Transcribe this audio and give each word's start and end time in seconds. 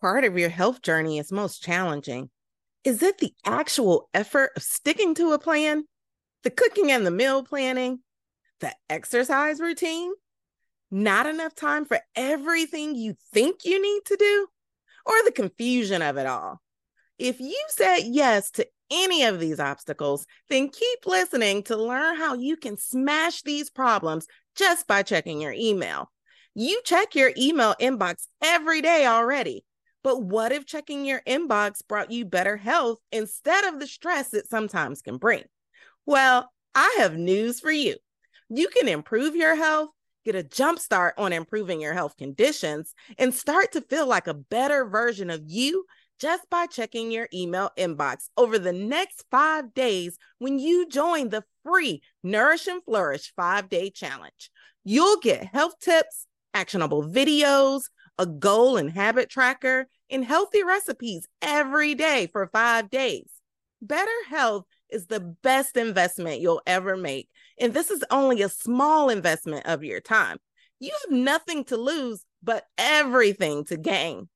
Part 0.00 0.24
of 0.24 0.38
your 0.38 0.48
health 0.48 0.82
journey 0.82 1.18
is 1.18 1.32
most 1.32 1.62
challenging? 1.62 2.30
Is 2.84 3.02
it 3.02 3.18
the 3.18 3.32
actual 3.44 4.08
effort 4.14 4.50
of 4.56 4.62
sticking 4.62 5.14
to 5.16 5.32
a 5.32 5.38
plan? 5.38 5.84
The 6.44 6.50
cooking 6.50 6.90
and 6.90 7.06
the 7.06 7.10
meal 7.10 7.42
planning? 7.42 8.00
The 8.60 8.72
exercise 8.88 9.60
routine? 9.60 10.12
Not 10.90 11.26
enough 11.26 11.54
time 11.54 11.84
for 11.84 11.98
everything 12.14 12.94
you 12.94 13.16
think 13.32 13.64
you 13.64 13.82
need 13.82 14.02
to 14.06 14.16
do? 14.16 14.46
Or 15.04 15.14
the 15.24 15.32
confusion 15.32 16.02
of 16.02 16.16
it 16.16 16.26
all? 16.26 16.60
If 17.18 17.40
you 17.40 17.60
said 17.68 18.00
yes 18.04 18.50
to 18.52 18.66
any 18.90 19.24
of 19.24 19.40
these 19.40 19.58
obstacles, 19.58 20.26
then 20.48 20.68
keep 20.68 21.06
listening 21.06 21.62
to 21.64 21.76
learn 21.76 22.16
how 22.16 22.34
you 22.34 22.56
can 22.56 22.76
smash 22.76 23.42
these 23.42 23.70
problems 23.70 24.26
just 24.54 24.86
by 24.86 25.02
checking 25.02 25.40
your 25.40 25.52
email. 25.52 26.10
You 26.54 26.80
check 26.84 27.14
your 27.14 27.32
email 27.36 27.74
inbox 27.80 28.26
every 28.42 28.80
day 28.80 29.06
already. 29.06 29.64
But 30.06 30.22
what 30.22 30.52
if 30.52 30.66
checking 30.66 31.04
your 31.04 31.20
inbox 31.26 31.84
brought 31.84 32.12
you 32.12 32.24
better 32.24 32.56
health 32.56 33.00
instead 33.10 33.64
of 33.64 33.80
the 33.80 33.88
stress 33.88 34.32
it 34.34 34.48
sometimes 34.48 35.02
can 35.02 35.16
bring? 35.16 35.42
Well, 36.06 36.48
I 36.76 36.98
have 36.98 37.16
news 37.18 37.58
for 37.58 37.72
you. 37.72 37.96
You 38.48 38.68
can 38.68 38.86
improve 38.86 39.34
your 39.34 39.56
health, 39.56 39.90
get 40.24 40.36
a 40.36 40.44
jump 40.44 40.78
start 40.78 41.14
on 41.18 41.32
improving 41.32 41.80
your 41.80 41.92
health 41.92 42.16
conditions, 42.16 42.94
and 43.18 43.34
start 43.34 43.72
to 43.72 43.80
feel 43.80 44.06
like 44.06 44.28
a 44.28 44.34
better 44.34 44.84
version 44.84 45.28
of 45.28 45.42
you 45.44 45.84
just 46.20 46.48
by 46.50 46.66
checking 46.66 47.10
your 47.10 47.26
email 47.34 47.72
inbox 47.76 48.28
over 48.36 48.60
the 48.60 48.72
next 48.72 49.24
five 49.32 49.74
days 49.74 50.16
when 50.38 50.60
you 50.60 50.88
join 50.88 51.30
the 51.30 51.42
free 51.64 52.00
Nourish 52.22 52.68
and 52.68 52.80
Flourish 52.84 53.32
five 53.34 53.68
day 53.68 53.90
challenge. 53.90 54.52
You'll 54.84 55.18
get 55.18 55.52
health 55.52 55.80
tips, 55.80 56.28
actionable 56.54 57.02
videos, 57.02 57.86
a 58.18 58.26
goal 58.26 58.76
and 58.76 58.90
habit 58.90 59.28
tracker, 59.28 59.88
and 60.10 60.24
healthy 60.24 60.62
recipes 60.62 61.26
every 61.42 61.94
day 61.94 62.28
for 62.32 62.46
five 62.46 62.90
days. 62.90 63.30
Better 63.82 64.10
health 64.28 64.64
is 64.88 65.06
the 65.06 65.20
best 65.20 65.76
investment 65.76 66.40
you'll 66.40 66.62
ever 66.66 66.96
make. 66.96 67.28
And 67.58 67.74
this 67.74 67.90
is 67.90 68.04
only 68.10 68.42
a 68.42 68.48
small 68.48 69.10
investment 69.10 69.66
of 69.66 69.84
your 69.84 70.00
time. 70.00 70.38
You 70.78 70.92
have 70.92 71.16
nothing 71.16 71.64
to 71.64 71.76
lose, 71.76 72.24
but 72.42 72.64
everything 72.78 73.64
to 73.66 73.76
gain. 73.76 74.28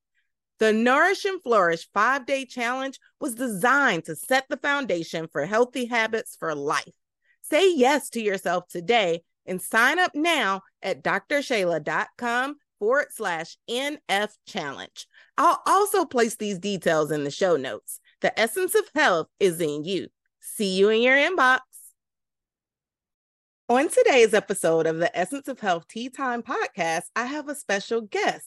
The 0.59 0.73
Nourish 0.73 1.25
and 1.25 1.41
Flourish 1.41 1.87
five 1.93 2.25
day 2.25 2.45
challenge 2.45 2.99
was 3.19 3.35
designed 3.35 4.05
to 4.05 4.15
set 4.15 4.45
the 4.49 4.57
foundation 4.57 5.27
for 5.31 5.45
healthy 5.45 5.85
habits 5.85 6.35
for 6.39 6.53
life. 6.53 6.93
Say 7.41 7.73
yes 7.75 8.09
to 8.11 8.21
yourself 8.21 8.67
today 8.67 9.23
and 9.45 9.61
sign 9.61 9.97
up 9.97 10.11
now 10.13 10.61
at 10.81 11.03
drshayla.com 11.03 12.57
forward 12.79 13.07
slash 13.11 13.57
NF 13.69 14.29
challenge. 14.45 15.07
I'll 15.37 15.61
also 15.65 16.05
place 16.05 16.35
these 16.35 16.59
details 16.59 17.11
in 17.11 17.23
the 17.23 17.31
show 17.31 17.55
notes. 17.55 17.99
The 18.21 18.37
essence 18.39 18.75
of 18.75 18.89
health 18.93 19.27
is 19.39 19.59
in 19.59 19.83
you. 19.83 20.07
See 20.39 20.77
you 20.77 20.89
in 20.89 21.01
your 21.01 21.15
inbox. 21.15 21.59
On 23.71 23.87
today's 23.87 24.33
episode 24.33 24.85
of 24.85 24.97
the 24.97 25.17
Essence 25.17 25.47
of 25.47 25.61
Health 25.61 25.87
Tea 25.87 26.09
Time 26.09 26.43
podcast, 26.43 27.03
I 27.15 27.23
have 27.23 27.47
a 27.47 27.55
special 27.55 28.01
guest. 28.01 28.45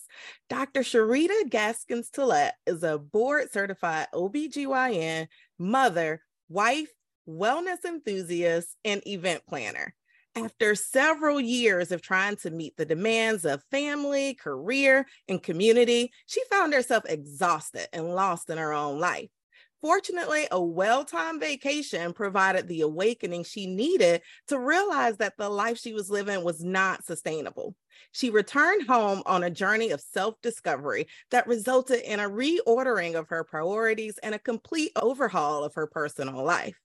Dr. 0.50 0.81
Sherita 0.81 1.49
Gaskins 1.49 2.11
Tillett 2.11 2.50
is 2.67 2.83
a 2.83 2.99
board 2.99 3.50
certified 3.50 4.09
OBGYN, 4.12 5.28
mother, 5.59 6.21
wife, 6.50 6.91
wellness 7.27 7.87
enthusiast, 7.87 8.77
and 8.84 9.00
event 9.06 9.41
planner. 9.49 9.94
After 10.37 10.75
several 10.75 11.41
years 11.41 11.93
of 11.93 12.03
trying 12.03 12.37
to 12.39 12.50
meet 12.50 12.77
the 12.77 12.84
demands 12.84 13.45
of 13.45 13.62
family, 13.71 14.34
career, 14.34 15.06
and 15.28 15.41
community, 15.41 16.12
she 16.27 16.43
found 16.50 16.75
herself 16.75 17.05
exhausted 17.06 17.87
and 17.93 18.17
lost 18.17 18.50
in 18.50 18.59
her 18.59 18.73
own 18.73 18.99
life. 18.99 19.31
Fortunately, 19.81 20.49
a 20.50 20.61
well 20.61 21.05
timed 21.05 21.41
vacation 21.41 22.12
provided 22.12 22.67
the 22.67 22.81
awakening 22.81 23.44
she 23.44 23.69
needed 23.69 24.23
to 24.49 24.59
realize 24.59 25.19
that 25.19 25.37
the 25.37 25.49
life 25.49 25.78
she 25.78 25.93
was 25.93 26.11
living 26.11 26.43
was 26.43 26.65
not 26.65 27.05
sustainable. 27.05 27.77
She 28.11 28.31
returned 28.31 28.89
home 28.89 29.23
on 29.27 29.44
a 29.44 29.50
journey 29.50 29.91
of 29.91 30.00
self 30.00 30.41
discovery 30.43 31.06
that 31.31 31.47
resulted 31.47 32.00
in 32.00 32.19
a 32.19 32.28
reordering 32.28 33.15
of 33.15 33.28
her 33.28 33.44
priorities 33.44 34.19
and 34.19 34.34
a 34.34 34.41
complete 34.41 34.91
overhaul 34.97 35.62
of 35.62 35.75
her 35.75 35.87
personal 35.87 36.43
life. 36.43 36.81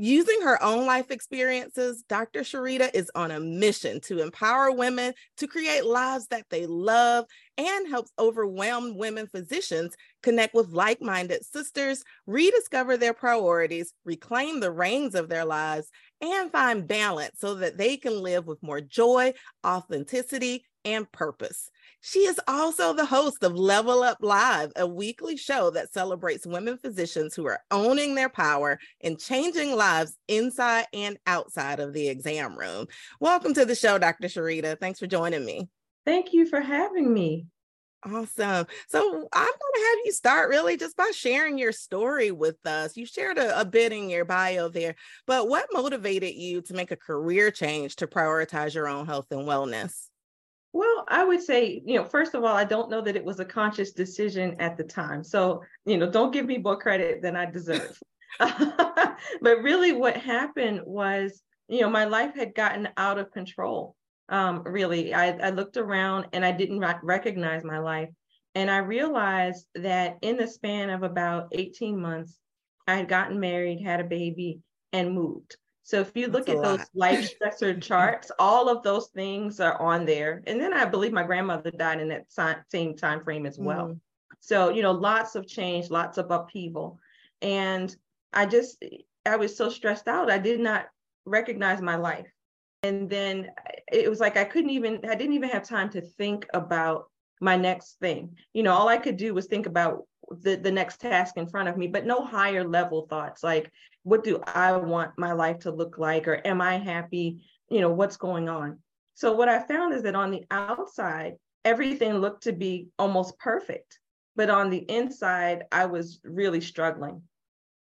Using 0.00 0.42
her 0.42 0.62
own 0.62 0.86
life 0.86 1.10
experiences, 1.10 2.04
Dr. 2.08 2.42
Sherita 2.42 2.88
is 2.94 3.10
on 3.16 3.32
a 3.32 3.40
mission 3.40 4.00
to 4.02 4.22
empower 4.22 4.70
women 4.70 5.12
to 5.38 5.48
create 5.48 5.84
lives 5.84 6.28
that 6.28 6.46
they 6.50 6.66
love 6.66 7.24
and 7.56 7.88
helps 7.88 8.12
overwhelmed 8.16 8.96
women 8.96 9.26
physicians 9.26 9.96
connect 10.22 10.54
with 10.54 10.68
like 10.68 11.02
minded 11.02 11.44
sisters, 11.44 12.04
rediscover 12.28 12.96
their 12.96 13.12
priorities, 13.12 13.92
reclaim 14.04 14.60
the 14.60 14.70
reins 14.70 15.16
of 15.16 15.28
their 15.28 15.44
lives, 15.44 15.90
and 16.20 16.52
find 16.52 16.86
balance 16.86 17.40
so 17.40 17.56
that 17.56 17.76
they 17.76 17.96
can 17.96 18.22
live 18.22 18.46
with 18.46 18.62
more 18.62 18.80
joy, 18.80 19.34
authenticity, 19.66 20.64
and 20.84 21.10
purpose. 21.12 21.70
She 22.00 22.20
is 22.20 22.40
also 22.46 22.92
the 22.92 23.04
host 23.04 23.42
of 23.42 23.56
Level 23.56 24.02
Up 24.02 24.18
Live, 24.20 24.72
a 24.76 24.86
weekly 24.86 25.36
show 25.36 25.70
that 25.70 25.92
celebrates 25.92 26.46
women 26.46 26.78
physicians 26.78 27.34
who 27.34 27.46
are 27.46 27.60
owning 27.70 28.14
their 28.14 28.28
power 28.28 28.78
and 29.00 29.18
changing 29.18 29.74
lives 29.74 30.16
inside 30.28 30.86
and 30.92 31.18
outside 31.26 31.80
of 31.80 31.92
the 31.92 32.08
exam 32.08 32.56
room. 32.56 32.86
Welcome 33.20 33.52
to 33.54 33.64
the 33.64 33.74
show, 33.74 33.98
Dr. 33.98 34.28
Sherita. 34.28 34.78
Thanks 34.78 35.00
for 35.00 35.06
joining 35.06 35.44
me. 35.44 35.68
Thank 36.06 36.32
you 36.32 36.46
for 36.46 36.60
having 36.60 37.12
me. 37.12 37.46
Awesome. 38.04 38.66
So 38.88 39.00
I'm 39.00 39.44
going 39.44 39.74
to 39.74 39.90
have 39.90 39.98
you 40.04 40.12
start 40.12 40.50
really 40.50 40.76
just 40.76 40.96
by 40.96 41.10
sharing 41.12 41.58
your 41.58 41.72
story 41.72 42.30
with 42.30 42.64
us. 42.64 42.96
You 42.96 43.04
shared 43.04 43.38
a, 43.38 43.60
a, 43.60 43.64
bit 43.64 43.92
in 43.92 44.08
your 44.08 44.24
bio 44.24 44.68
there, 44.68 44.94
but 45.26 45.48
what 45.48 45.66
motivated 45.72 46.34
you 46.34 46.62
to 46.62 46.74
make 46.74 46.92
a 46.92 46.96
career 46.96 47.50
change 47.50 47.96
to 47.96 48.06
prioritize 48.06 48.72
your 48.72 48.86
own 48.86 49.06
health 49.06 49.26
and 49.32 49.40
wellness? 49.40 50.06
Well, 50.72 51.04
I 51.08 51.24
would 51.24 51.42
say, 51.42 51.82
you 51.84 51.96
know, 51.96 52.04
first 52.04 52.34
of 52.34 52.44
all, 52.44 52.54
I 52.54 52.64
don't 52.64 52.90
know 52.90 53.00
that 53.00 53.16
it 53.16 53.24
was 53.24 53.40
a 53.40 53.44
conscious 53.44 53.92
decision 53.92 54.56
at 54.60 54.76
the 54.76 54.84
time. 54.84 55.24
So, 55.24 55.62
you 55.86 55.96
know, 55.96 56.10
don't 56.10 56.32
give 56.32 56.46
me 56.46 56.58
more 56.58 56.78
credit 56.78 57.22
than 57.22 57.36
I 57.36 57.46
deserve. 57.46 57.98
but 58.38 59.62
really, 59.62 59.92
what 59.92 60.16
happened 60.16 60.82
was, 60.84 61.42
you 61.68 61.80
know, 61.80 61.90
my 61.90 62.04
life 62.04 62.34
had 62.36 62.54
gotten 62.54 62.88
out 62.96 63.18
of 63.18 63.32
control. 63.32 63.96
Um, 64.28 64.62
really, 64.64 65.14
I, 65.14 65.30
I 65.30 65.50
looked 65.50 65.76
around 65.76 66.26
and 66.32 66.44
I 66.44 66.52
didn't 66.52 66.84
recognize 67.02 67.64
my 67.64 67.78
life. 67.78 68.10
And 68.54 68.70
I 68.70 68.78
realized 68.78 69.66
that 69.74 70.18
in 70.22 70.36
the 70.36 70.46
span 70.46 70.90
of 70.90 71.02
about 71.02 71.48
18 71.52 71.98
months, 72.00 72.38
I 72.86 72.96
had 72.96 73.08
gotten 73.08 73.40
married, 73.40 73.82
had 73.82 74.00
a 74.00 74.04
baby, 74.04 74.60
and 74.92 75.14
moved. 75.14 75.56
So 75.88 76.00
if 76.00 76.14
you 76.14 76.26
look 76.26 76.44
That's 76.44 76.58
at 76.58 76.64
those 76.64 76.86
life 76.92 77.32
stressor 77.42 77.80
charts, 77.80 78.30
all 78.38 78.68
of 78.68 78.82
those 78.82 79.06
things 79.06 79.58
are 79.58 79.80
on 79.80 80.04
there. 80.04 80.42
And 80.46 80.60
then 80.60 80.74
I 80.74 80.84
believe 80.84 81.14
my 81.14 81.22
grandmother 81.22 81.70
died 81.70 81.98
in 81.98 82.08
that 82.08 82.26
same 82.70 82.94
time 82.94 83.24
frame 83.24 83.46
as 83.46 83.58
well. 83.58 83.86
Mm. 83.86 84.00
So, 84.38 84.68
you 84.68 84.82
know, 84.82 84.92
lots 84.92 85.34
of 85.34 85.48
change, 85.48 85.88
lots 85.88 86.18
of 86.18 86.30
upheaval. 86.30 86.98
And 87.40 87.96
I 88.34 88.44
just 88.44 88.84
I 89.24 89.36
was 89.36 89.56
so 89.56 89.70
stressed 89.70 90.08
out. 90.08 90.30
I 90.30 90.36
did 90.36 90.60
not 90.60 90.88
recognize 91.24 91.80
my 91.80 91.96
life. 91.96 92.30
And 92.82 93.08
then 93.08 93.48
it 93.90 94.10
was 94.10 94.20
like 94.20 94.36
I 94.36 94.44
couldn't 94.44 94.68
even 94.68 95.00
I 95.08 95.14
didn't 95.14 95.36
even 95.36 95.48
have 95.48 95.66
time 95.66 95.88
to 95.92 96.02
think 96.02 96.46
about 96.52 97.06
my 97.40 97.56
next 97.56 97.98
thing. 97.98 98.36
You 98.52 98.62
know, 98.62 98.74
all 98.74 98.88
I 98.88 98.98
could 98.98 99.16
do 99.16 99.32
was 99.32 99.46
think 99.46 99.64
about 99.64 100.04
the, 100.30 100.56
the 100.56 100.70
next 100.70 101.00
task 101.00 101.38
in 101.38 101.48
front 101.48 101.68
of 101.70 101.76
me, 101.76 101.86
but 101.86 102.06
no 102.06 102.24
higher 102.24 102.68
level 102.68 103.06
thoughts 103.08 103.42
like, 103.42 103.72
what 104.08 104.24
do 104.24 104.40
I 104.46 104.72
want 104.72 105.18
my 105.18 105.32
life 105.32 105.60
to 105.60 105.70
look 105.70 105.98
like? 105.98 106.26
Or 106.26 106.40
am 106.46 106.60
I 106.60 106.78
happy? 106.78 107.44
You 107.70 107.80
know, 107.80 107.90
what's 107.90 108.16
going 108.16 108.48
on? 108.48 108.78
So, 109.14 109.32
what 109.32 109.48
I 109.48 109.60
found 109.60 109.94
is 109.94 110.02
that 110.04 110.14
on 110.14 110.30
the 110.30 110.44
outside, 110.50 111.34
everything 111.64 112.14
looked 112.14 112.44
to 112.44 112.52
be 112.52 112.88
almost 112.98 113.38
perfect. 113.38 113.98
But 114.36 114.50
on 114.50 114.70
the 114.70 114.78
inside, 114.78 115.64
I 115.72 115.86
was 115.86 116.20
really 116.24 116.60
struggling. 116.60 117.22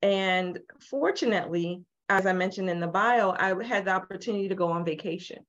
And 0.02 0.60
fortunately, 0.90 1.82
as 2.10 2.26
I 2.26 2.34
mentioned 2.34 2.70
in 2.70 2.80
the 2.80 2.88
bio, 2.88 3.32
I 3.32 3.62
had 3.64 3.86
the 3.86 3.92
opportunity 3.92 4.48
to 4.50 4.56
go 4.56 4.70
on 4.70 4.86
vacation. 4.86 5.40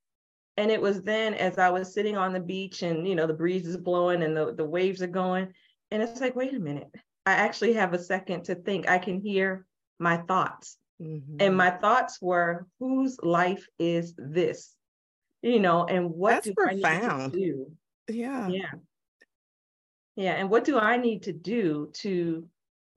And 0.56 0.71
it 0.71 0.81
was 0.81 1.03
then 1.03 1.35
as 1.35 1.59
I 1.59 1.71
was 1.71 1.93
sitting 1.93 2.17
on 2.17 2.32
the 2.32 2.41
beach 2.41 2.82
and, 2.82 3.06
you 3.06 3.15
know, 3.15 3.26
the 3.26 3.35
breeze 3.35 3.67
is 3.67 3.76
blowing 3.76 4.23
and 4.23 4.37
the, 4.37 4.55
the 4.55 4.65
waves 4.65 5.03
are 5.03 5.09
going, 5.09 5.53
and 5.91 6.03
it's 6.03 6.21
like, 6.21 6.37
wait 6.37 6.55
a 6.55 6.61
minute, 6.61 6.88
I 7.26 7.32
actually 7.32 7.75
have 7.75 7.93
a 7.93 7.99
second 7.99 8.44
to 8.44 8.55
think. 8.55 8.88
I 8.88 8.99
can 8.99 9.21
hear 9.21 9.67
my 9.99 10.19
thoughts. 10.19 10.76
Mm-hmm. 11.00 11.37
And 11.41 11.56
my 11.56 11.70
thoughts 11.70 12.19
were, 12.20 12.67
whose 12.79 13.19
life 13.23 13.67
is 13.79 14.14
this? 14.17 14.75
You 15.43 15.61
know, 15.61 15.85
and 15.85 16.11
what 16.11 16.31
That's 16.31 16.46
do 16.46 16.55
profound. 16.55 16.82
I 16.85 17.26
need 17.26 17.32
to 17.32 17.38
do? 17.38 17.73
Yeah. 18.08 18.49
Yeah. 18.49 18.73
Yeah. 20.17 20.32
And 20.32 20.50
what 20.50 20.64
do 20.64 20.79
I 20.79 20.96
need 20.96 21.25
to 21.25 21.32
do 21.32 21.91
to 21.94 22.46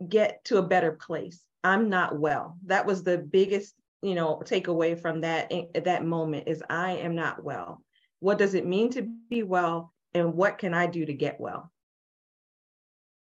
get 0.07 0.43
to 0.45 0.57
a 0.57 0.63
better 0.63 0.91
place? 0.91 1.41
I'm 1.63 1.89
not 1.89 2.17
well. 2.17 2.57
That 2.65 2.85
was 2.85 3.03
the 3.03 3.17
biggest, 3.17 3.73
you 4.01 4.15
know, 4.15 4.41
takeaway 4.45 4.99
from 4.99 5.21
that 5.21 5.51
that 5.73 6.05
moment 6.05 6.47
is 6.47 6.63
I 6.69 6.91
am 6.97 7.15
not 7.15 7.43
well. 7.43 7.81
What 8.19 8.37
does 8.37 8.53
it 8.53 8.65
mean 8.65 8.91
to 8.91 9.01
be 9.29 9.43
well? 9.43 9.93
And 10.13 10.33
what 10.33 10.57
can 10.57 10.73
I 10.73 10.87
do 10.87 11.05
to 11.05 11.13
get 11.13 11.39
well? 11.39 11.71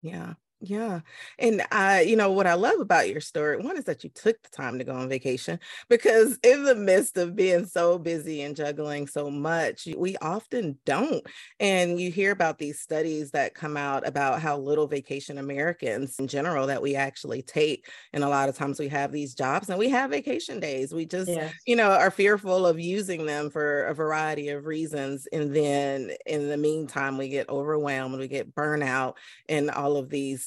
Yeah. 0.01 0.33
Yeah. 0.59 1.01
And 1.37 1.61
I, 1.71 2.01
you 2.01 2.15
know, 2.15 2.31
what 2.31 2.47
I 2.47 2.55
love 2.55 2.79
about 2.79 3.09
your 3.09 3.21
story, 3.21 3.57
one 3.57 3.77
is 3.77 3.83
that 3.85 4.03
you 4.03 4.09
took 4.09 4.41
the 4.41 4.49
time 4.49 4.79
to 4.79 4.83
go 4.83 4.93
on 4.93 5.07
vacation 5.07 5.59
because 5.87 6.39
in 6.41 6.63
the 6.63 6.73
midst 6.73 7.15
of 7.17 7.35
being 7.35 7.67
so 7.67 7.99
busy 7.99 8.41
and 8.41 8.55
juggling 8.55 9.05
so 9.05 9.29
much, 9.29 9.87
we 9.95 10.17
often 10.17 10.79
don't. 10.83 11.23
And 11.59 12.01
you 12.01 12.09
hear 12.09 12.31
about 12.31 12.57
these 12.57 12.79
studies 12.79 13.29
that 13.31 13.53
come 13.53 13.77
out 13.77 14.07
about 14.07 14.41
how 14.41 14.57
little 14.57 14.87
vacation 14.87 15.37
Americans 15.37 16.17
in 16.17 16.27
general 16.27 16.65
that 16.65 16.81
we 16.81 16.95
actually 16.95 17.43
take. 17.43 17.87
And 18.11 18.23
a 18.23 18.29
lot 18.29 18.49
of 18.49 18.57
times 18.57 18.79
we 18.79 18.87
have 18.87 19.11
these 19.11 19.35
jobs 19.35 19.69
and 19.69 19.77
we 19.77 19.89
have 19.89 20.09
vacation 20.09 20.59
days. 20.59 20.91
We 20.91 21.05
just, 21.05 21.29
yes. 21.29 21.53
you 21.67 21.75
know, 21.75 21.91
are 21.91 22.09
fearful 22.09 22.65
of 22.65 22.79
using 22.79 23.27
them 23.27 23.51
for 23.51 23.83
a 23.83 23.93
variety 23.93 24.49
of 24.49 24.65
reasons. 24.65 25.27
And 25.31 25.55
then 25.55 26.13
in 26.25 26.49
the 26.49 26.57
meantime, 26.57 27.15
we 27.15 27.29
get 27.29 27.47
overwhelmed, 27.47 28.17
we 28.17 28.27
get 28.27 28.55
burnout 28.55 29.17
and 29.47 29.69
all 29.69 29.97
of 29.97 30.09
these 30.09 30.46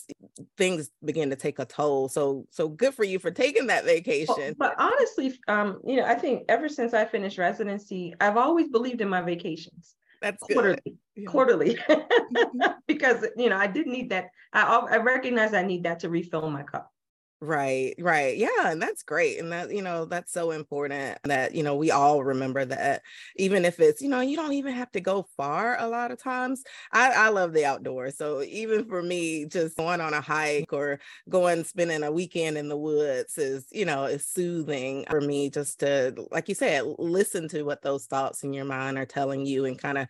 things 0.57 0.91
begin 1.05 1.31
to 1.31 1.37
take 1.37 1.59
a 1.59 1.65
toll. 1.65 2.09
So 2.09 2.47
so 2.51 2.69
good 2.69 2.95
for 2.95 3.05
you 3.05 3.19
for 3.19 3.31
taking 3.31 3.67
that 3.69 3.85
vacation. 3.85 4.35
Well, 4.37 4.55
but 4.59 4.75
honestly, 4.79 5.39
um, 5.49 5.81
you 5.87 5.97
know, 5.97 6.05
I 6.05 6.15
think 6.15 6.45
ever 6.49 6.69
since 6.69 6.95
I 6.95 7.05
finished 7.05 7.39
residency, 7.39 8.15
I've 8.21 8.37
always 8.37 8.69
believed 8.69 9.01
in 9.01 9.09
my 9.09 9.21
vacations. 9.21 9.95
That's 10.23 10.43
quarterly, 10.43 10.99
yeah. 11.17 11.25
quarterly, 11.27 11.77
mm-hmm. 11.77 12.73
because 12.87 13.27
you 13.37 13.49
know 13.49 13.57
I 13.57 13.67
did 13.67 13.87
need 13.87 14.11
that. 14.11 14.29
I 14.53 14.63
I 14.63 14.97
recognize 14.99 15.55
I 15.55 15.63
need 15.63 15.85
that 15.85 16.01
to 16.01 16.09
refill 16.11 16.51
my 16.51 16.63
cup. 16.63 16.93
Right, 17.43 17.95
right. 17.99 18.37
Yeah, 18.37 18.49
and 18.71 18.83
that's 18.83 19.03
great. 19.03 19.39
And 19.39 19.51
that, 19.51 19.73
you 19.75 19.81
know, 19.81 20.05
that's 20.05 20.31
so 20.31 20.51
important 20.51 21.17
that, 21.25 21.55
you 21.55 21.63
know, 21.63 21.75
we 21.75 21.91
all 21.91 22.23
remember 22.23 22.67
that 22.67 23.01
even 23.37 23.65
if 23.65 23.81
it's, 23.81 24.03
you 24.03 24.11
know, 24.11 24.21
you 24.21 24.37
don't 24.37 24.53
even 24.53 24.75
have 24.75 24.93
to 24.93 25.01
go 25.01 25.27
far 25.39 25.79
a 25.81 25.89
lot 25.89 26.11
of 26.11 26.19
times. 26.23 26.63
I, 26.93 27.13
I 27.13 27.29
love 27.31 27.55
the 27.55 27.65
outdoors. 27.65 28.19
So 28.19 28.43
even 28.43 28.85
for 28.85 29.03
me, 29.03 29.47
just 29.47 29.75
going 29.79 30.03
on 30.03 30.13
a 30.13 30.21
hike 30.21 30.71
or 30.75 31.01
going 31.31 31.65
spending 31.65 32.03
a 32.03 32.13
weekend 32.13 32.59
in 32.59 32.69
the 32.69 32.77
woods 32.77 33.39
is, 33.39 33.65
you 33.73 33.87
know, 33.87 34.05
is 34.05 34.27
soothing 34.27 35.07
for 35.09 35.23
me 35.23 35.49
just 35.49 35.81
to, 35.81 36.15
like 36.31 36.47
you 36.51 36.55
said, 36.55 36.85
listen 36.99 37.49
to 37.49 37.63
what 37.63 37.81
those 37.81 38.05
thoughts 38.05 38.45
in 38.45 38.53
your 38.53 38.67
mind 38.67 38.99
are 38.99 39.07
telling 39.07 39.47
you 39.47 39.65
and 39.65 39.79
kind 39.81 39.97
of 39.97 40.09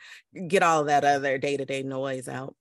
get 0.49 0.65
all 0.65 0.83
that 0.85 1.05
other 1.05 1.39
day-to-day 1.39 1.85
noise 1.85 2.27
out. 2.29 2.57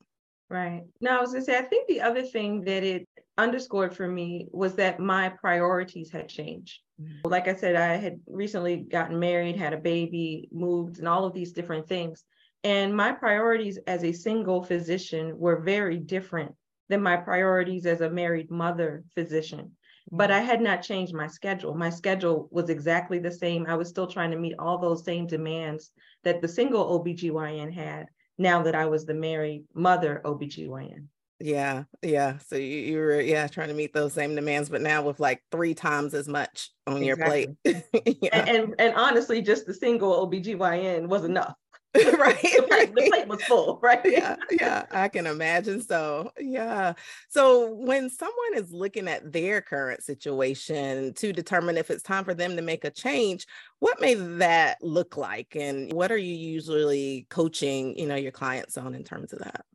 Right. 0.50 0.84
Now, 1.00 1.20
I 1.20 1.22
was 1.22 1.32
gonna 1.32 1.46
say, 1.46 1.58
I 1.58 1.62
think 1.62 1.88
the 1.88 2.02
other 2.02 2.24
thing 2.24 2.62
that 2.62 2.84
it 2.84 3.08
underscored 3.38 3.96
for 3.96 4.08
me 4.08 4.48
was 4.52 4.76
that 4.76 5.00
my 5.00 5.30
priorities 5.30 6.12
had 6.12 6.28
changed. 6.28 6.80
Mm-hmm. 7.02 7.28
Like 7.30 7.48
I 7.48 7.56
said, 7.56 7.76
I 7.76 7.96
had 7.96 8.20
recently 8.28 8.78
gotten 8.78 9.20
married, 9.20 9.56
had 9.56 9.74
a 9.74 9.78
baby, 9.78 10.50
moved, 10.52 11.00
and 11.00 11.08
all 11.08 11.26
of 11.26 11.34
these 11.34 11.54
different 11.54 11.88
things. 11.88 12.24
And 12.64 12.96
my 12.96 13.14
priorities 13.14 13.80
as 13.88 14.04
a 14.04 14.12
single 14.12 14.64
physician 14.64 15.38
were 15.38 15.62
very 15.62 15.98
different 15.98 16.54
than 16.90 17.02
my 17.02 17.16
priorities 17.16 17.86
as 17.86 18.02
a 18.02 18.10
married 18.10 18.52
mother 18.52 19.04
physician. 19.14 19.72
But 20.12 20.32
I 20.32 20.40
had 20.40 20.60
not 20.60 20.82
changed 20.82 21.14
my 21.14 21.28
schedule. 21.28 21.76
My 21.76 21.92
schedule 21.92 22.50
was 22.52 22.70
exactly 22.70 23.20
the 23.20 23.32
same. 23.32 23.68
I 23.68 23.76
was 23.76 23.90
still 23.90 24.08
trying 24.08 24.32
to 24.32 24.38
meet 24.38 24.56
all 24.58 24.80
those 24.80 25.06
same 25.06 25.28
demands 25.28 25.92
that 26.24 26.42
the 26.42 26.48
single 26.48 27.00
OBGYN 27.00 27.72
had 27.72 28.08
now 28.40 28.64
that 28.64 28.74
I 28.74 28.88
was 28.88 29.06
the 29.06 29.14
married 29.14 29.66
mother 29.76 30.22
OBGYN. 30.26 31.06
Yeah, 31.42 31.84
yeah. 32.02 32.38
So 32.48 32.58
you, 32.58 32.78
you 32.78 32.98
were 32.98 33.22
yeah 33.22 33.48
trying 33.48 33.70
to 33.70 33.74
meet 33.74 33.94
those 33.94 34.14
same 34.14 34.36
demands, 34.36 34.70
but 34.70 34.82
now 34.82 35.04
with 35.04 35.20
like 35.20 35.42
three 35.52 35.74
times 35.74 36.14
as 36.14 36.28
much 36.28 36.72
on 36.86 37.02
exactly. 37.02 37.56
your 37.64 37.82
plate. 37.84 38.18
yeah. 38.22 38.30
and, 38.34 38.50
and, 38.50 38.76
and 38.80 38.96
honestly, 38.96 39.42
just 39.42 39.66
the 39.66 39.74
single 39.74 40.28
OBGYN 40.28 41.08
was 41.08 41.24
enough. 41.24 41.56
right, 42.20 42.40
the, 42.40 42.66
plate, 42.68 42.94
the 42.94 43.10
plate 43.10 43.28
was 43.28 43.42
full, 43.44 43.80
right? 43.84 44.02
yeah, 44.06 44.36
yeah. 44.52 44.86
I 44.92 45.08
can 45.08 45.26
imagine 45.26 45.82
so. 45.82 46.32
Yeah. 46.40 46.94
So 47.30 47.74
when 47.74 48.12
someone 48.12 48.54
is 48.58 48.72
looking 48.72 49.08
at 49.08 49.32
their 49.32 49.62
current 49.62 50.04
situation 50.04 51.16
to 51.16 51.34
determine 51.34 51.78
if 51.78 51.90
it's 51.90 52.04
time 52.04 52.26
for 52.26 52.36
them 52.36 52.56
to 52.58 52.62
make 52.62 52.86
a 52.86 52.92
change, 52.92 53.48
what 53.80 54.00
may 54.00 54.14
that 54.14 54.78
look 54.84 55.18
like, 55.18 55.56
and 55.56 55.92
what 55.92 56.12
are 56.12 56.18
you 56.18 56.36
usually 56.36 57.26
coaching, 57.32 57.98
you 57.98 58.06
know, 58.06 58.16
your 58.16 58.32
clients 58.32 58.78
on 58.78 58.94
in 58.94 59.04
terms 59.04 59.34
of 59.34 59.40
that? 59.40 59.66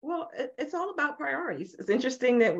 Well, 0.00 0.30
it's 0.56 0.74
all 0.74 0.90
about 0.90 1.18
priorities. 1.18 1.74
It's 1.76 1.90
interesting 1.90 2.38
that 2.38 2.54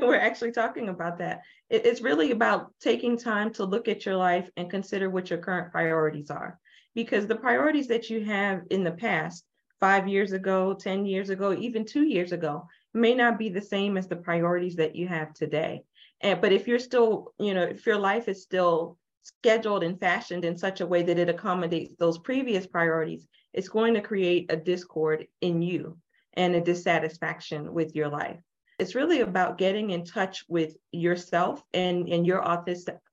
we're 0.00 0.14
actually 0.14 0.52
talking 0.52 0.90
about 0.90 1.18
that. 1.18 1.42
It's 1.68 2.00
really 2.00 2.30
about 2.30 2.72
taking 2.80 3.18
time 3.18 3.52
to 3.54 3.64
look 3.64 3.88
at 3.88 4.06
your 4.06 4.14
life 4.14 4.48
and 4.56 4.70
consider 4.70 5.10
what 5.10 5.28
your 5.28 5.40
current 5.40 5.72
priorities 5.72 6.30
are. 6.30 6.60
Because 6.94 7.26
the 7.26 7.36
priorities 7.36 7.88
that 7.88 8.10
you 8.10 8.24
have 8.24 8.62
in 8.70 8.84
the 8.84 8.92
past, 8.92 9.44
five 9.80 10.08
years 10.08 10.32
ago, 10.32 10.72
10 10.74 11.04
years 11.04 11.30
ago, 11.30 11.52
even 11.52 11.84
two 11.84 12.04
years 12.04 12.32
ago, 12.32 12.66
may 12.94 13.14
not 13.14 13.38
be 13.38 13.48
the 13.48 13.60
same 13.60 13.96
as 13.96 14.06
the 14.06 14.16
priorities 14.16 14.76
that 14.76 14.96
you 14.96 15.06
have 15.06 15.34
today. 15.34 15.82
And, 16.20 16.40
but 16.40 16.52
if 16.52 16.66
you're 16.66 16.78
still, 16.78 17.34
you 17.38 17.52
know, 17.52 17.64
if 17.64 17.84
your 17.84 17.98
life 17.98 18.28
is 18.28 18.42
still 18.42 18.96
scheduled 19.22 19.82
and 19.82 19.98
fashioned 19.98 20.44
in 20.44 20.56
such 20.56 20.80
a 20.80 20.86
way 20.86 21.02
that 21.02 21.18
it 21.18 21.28
accommodates 21.28 21.94
those 21.98 22.18
previous 22.18 22.66
priorities, 22.66 23.26
it's 23.52 23.68
going 23.68 23.94
to 23.94 24.00
create 24.00 24.50
a 24.50 24.56
discord 24.56 25.26
in 25.40 25.60
you 25.60 25.98
and 26.34 26.54
a 26.54 26.60
dissatisfaction 26.60 27.72
with 27.72 27.94
your 27.94 28.08
life. 28.08 28.40
It's 28.78 28.94
really 28.94 29.20
about 29.20 29.58
getting 29.58 29.90
in 29.90 30.04
touch 30.04 30.44
with 30.48 30.76
yourself 30.92 31.62
and, 31.74 32.08
and 32.08 32.26
your 32.26 32.42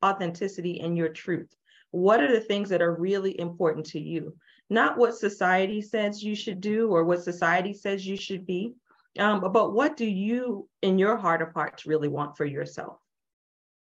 authenticity 0.03 0.79
and 0.81 0.97
your 0.97 1.09
truth. 1.09 1.53
What 1.91 2.21
are 2.21 2.31
the 2.31 2.39
things 2.39 2.69
that 2.69 2.81
are 2.81 2.95
really 2.95 3.39
important 3.39 3.85
to 3.87 3.99
you? 3.99 4.35
Not 4.69 4.97
what 4.97 5.15
society 5.15 5.81
says 5.81 6.23
you 6.23 6.35
should 6.35 6.61
do 6.61 6.89
or 6.89 7.03
what 7.03 7.23
society 7.23 7.73
says 7.73 8.07
you 8.07 8.15
should 8.15 8.45
be, 8.45 8.73
um, 9.19 9.41
but 9.51 9.73
what 9.73 9.97
do 9.97 10.05
you, 10.05 10.67
in 10.81 10.97
your 10.97 11.17
heart 11.17 11.41
of 11.41 11.53
hearts, 11.53 11.85
really 11.85 12.07
want 12.07 12.37
for 12.37 12.45
yourself? 12.45 12.97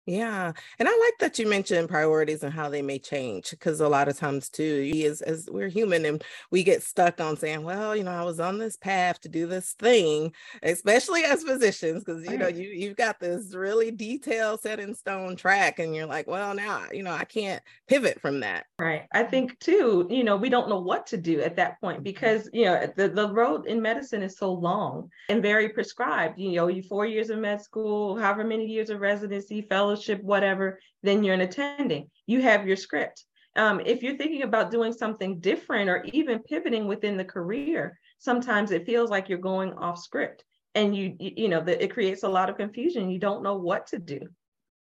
Yeah. 0.07 0.53
And 0.79 0.87
I 0.87 0.91
like 0.91 1.13
that 1.19 1.37
you 1.37 1.47
mentioned 1.47 1.89
priorities 1.89 2.41
and 2.41 2.53
how 2.53 2.69
they 2.69 2.81
may 2.81 2.97
change 2.97 3.49
because 3.51 3.81
a 3.81 3.89
lot 3.89 4.07
of 4.07 4.17
times 4.17 4.47
too, 4.47 4.89
is 4.95 5.21
as 5.21 5.49
we're 5.51 5.67
human 5.67 6.05
and 6.05 6.23
we 6.49 6.63
get 6.63 6.81
stuck 6.81 7.19
on 7.19 7.35
saying, 7.35 7.63
well, 7.63 7.93
you 7.93 8.05
know, 8.05 8.11
I 8.11 8.23
was 8.23 8.39
on 8.39 8.57
this 8.57 8.77
path 8.77 9.19
to 9.21 9.29
do 9.29 9.47
this 9.47 9.73
thing, 9.73 10.31
especially 10.63 11.25
as 11.25 11.43
physicians, 11.43 12.05
because 12.05 12.23
you 12.25 12.37
know, 12.37 12.47
you 12.47 12.69
you've 12.69 12.95
got 12.95 13.19
this 13.19 13.53
really 13.53 13.91
detailed 13.91 14.61
set 14.61 14.79
in 14.79 14.95
stone 14.95 15.35
track 15.35 15.79
and 15.79 15.93
you're 15.93 16.05
like, 16.05 16.25
well, 16.25 16.55
now, 16.55 16.85
you 16.93 17.03
know, 17.03 17.11
I 17.11 17.25
can't 17.25 17.61
pivot 17.89 18.21
from 18.21 18.39
that. 18.39 18.65
Right. 18.79 19.03
I 19.13 19.23
think 19.23 19.59
too, 19.59 20.07
you 20.09 20.23
know, 20.23 20.37
we 20.37 20.47
don't 20.47 20.69
know 20.69 20.79
what 20.79 21.05
to 21.07 21.17
do 21.17 21.41
at 21.41 21.57
that 21.57 21.81
point 21.81 21.97
mm-hmm. 21.97 22.03
because, 22.03 22.49
you 22.53 22.63
know, 22.63 22.87
the, 22.95 23.09
the 23.09 23.29
road 23.29 23.65
in 23.65 23.81
medicine 23.81 24.23
is 24.23 24.37
so 24.37 24.53
long 24.53 25.09
and 25.27 25.41
very 25.41 25.67
prescribed. 25.67 26.39
You 26.39 26.53
know, 26.53 26.67
you 26.69 26.81
four 26.81 27.05
years 27.05 27.29
of 27.29 27.39
med 27.39 27.61
school, 27.61 28.17
however 28.17 28.45
many 28.45 28.67
years 28.67 28.89
of 28.89 29.01
residency, 29.01 29.63
fellowship 29.63 29.96
fellowship, 29.97 30.23
whatever, 30.23 30.79
then 31.03 31.23
you're 31.23 31.33
an 31.33 31.41
attending. 31.41 32.09
You 32.25 32.41
have 32.41 32.67
your 32.67 32.77
script. 32.77 33.23
Um, 33.55 33.81
if 33.85 34.03
you're 34.03 34.17
thinking 34.17 34.43
about 34.43 34.69
doing 34.71 34.93
something 34.93 35.39
different 35.39 35.89
or 35.89 36.05
even 36.13 36.39
pivoting 36.39 36.87
within 36.87 37.17
the 37.17 37.25
career, 37.25 37.97
sometimes 38.19 38.71
it 38.71 38.85
feels 38.85 39.09
like 39.09 39.29
you're 39.29 39.39
going 39.39 39.73
off 39.73 39.97
script 39.97 40.43
and 40.75 40.95
you, 40.95 41.15
you, 41.19 41.31
you 41.37 41.49
know, 41.49 41.61
that 41.61 41.83
it 41.83 41.91
creates 41.91 42.23
a 42.23 42.29
lot 42.29 42.49
of 42.49 42.57
confusion. 42.57 43.09
You 43.09 43.19
don't 43.19 43.43
know 43.43 43.57
what 43.57 43.87
to 43.87 43.99
do. 43.99 44.19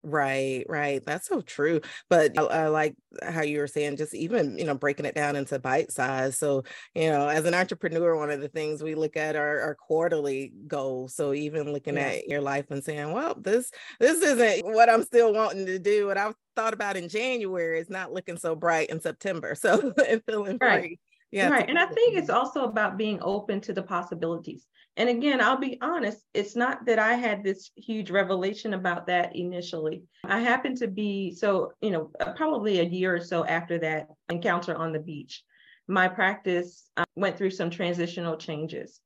Right, 0.07 0.63
right. 0.69 1.03
That's 1.03 1.27
so 1.27 1.41
true. 1.41 1.81
But 2.11 2.37
I, 2.37 2.43
I, 2.43 2.67
like 2.67 2.95
how 3.23 3.41
you 3.41 3.57
were 3.57 3.65
saying, 3.65 3.97
just 3.97 4.13
even, 4.13 4.55
you 4.55 4.63
know, 4.63 4.75
breaking 4.75 5.07
it 5.07 5.15
down 5.15 5.35
into 5.35 5.57
bite 5.57 5.91
size. 5.91 6.37
So, 6.37 6.63
you 6.93 7.09
know, 7.09 7.27
as 7.27 7.45
an 7.45 7.55
entrepreneur, 7.55 8.15
one 8.15 8.29
of 8.29 8.39
the 8.39 8.47
things 8.47 8.83
we 8.83 8.93
look 8.93 9.17
at 9.17 9.35
are, 9.35 9.61
are 9.61 9.73
quarterly 9.73 10.53
goals. 10.67 11.15
So 11.15 11.33
even 11.33 11.73
looking 11.73 11.95
yeah. 11.95 12.09
at 12.09 12.27
your 12.27 12.39
life 12.39 12.69
and 12.69 12.83
saying, 12.83 13.13
well, 13.13 13.35
this, 13.35 13.71
this 13.99 14.21
isn't 14.21 14.71
what 14.71 14.91
I'm 14.91 15.01
still 15.01 15.33
wanting 15.33 15.65
to 15.65 15.79
do. 15.79 16.05
What 16.05 16.19
I 16.19 16.31
thought 16.55 16.75
about 16.75 16.97
in 16.97 17.09
January 17.09 17.79
is 17.79 17.89
not 17.89 18.13
looking 18.13 18.37
so 18.37 18.55
bright 18.55 18.89
in 18.91 19.01
September. 19.01 19.55
So 19.65 19.93
and 20.07 20.21
feeling 20.27 20.59
right. 20.61 20.81
free. 20.81 20.99
Yeah. 21.35 21.49
Right. 21.49 21.69
And 21.69 21.77
I 21.77 21.85
think 21.87 22.17
it's 22.17 22.29
also 22.29 22.63
about 22.63 22.95
being 22.95 23.19
open 23.21 23.59
to 23.61 23.73
the 23.73 23.83
possibilities. 23.83 24.65
And 24.95 25.09
again, 25.09 25.41
I'll 25.41 25.57
be 25.57 25.77
honest, 25.81 26.19
it's 26.33 26.55
not 26.55 26.85
that 26.85 26.97
I 26.97 27.15
had 27.15 27.43
this 27.43 27.71
huge 27.75 28.09
revelation 28.09 28.73
about 28.73 29.07
that 29.07 29.35
initially. 29.35 30.03
I 30.23 30.39
happened 30.39 30.77
to 30.77 30.87
be, 30.87 31.35
so, 31.35 31.73
you 31.81 31.91
know, 31.91 32.09
uh, 32.21 32.31
probably 32.37 32.79
a 32.79 32.83
year 32.83 33.13
or 33.13 33.19
so 33.19 33.45
after 33.45 33.77
that 33.79 34.07
encounter 34.29 34.75
on 34.75 34.93
the 34.93 34.99
beach, 34.99 35.43
my 35.89 36.07
practice 36.07 36.89
uh, 36.95 37.03
went 37.17 37.37
through 37.37 37.51
some 37.51 37.69
transitional 37.69 38.37
changes. 38.37 39.01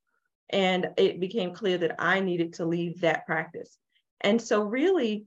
And 0.50 0.86
it 0.96 1.18
became 1.18 1.52
clear 1.52 1.78
that 1.78 1.96
I 1.98 2.20
needed 2.20 2.52
to 2.54 2.64
leave 2.64 3.00
that 3.00 3.26
practice. 3.26 3.76
And 4.20 4.40
so, 4.40 4.62
really, 4.62 5.24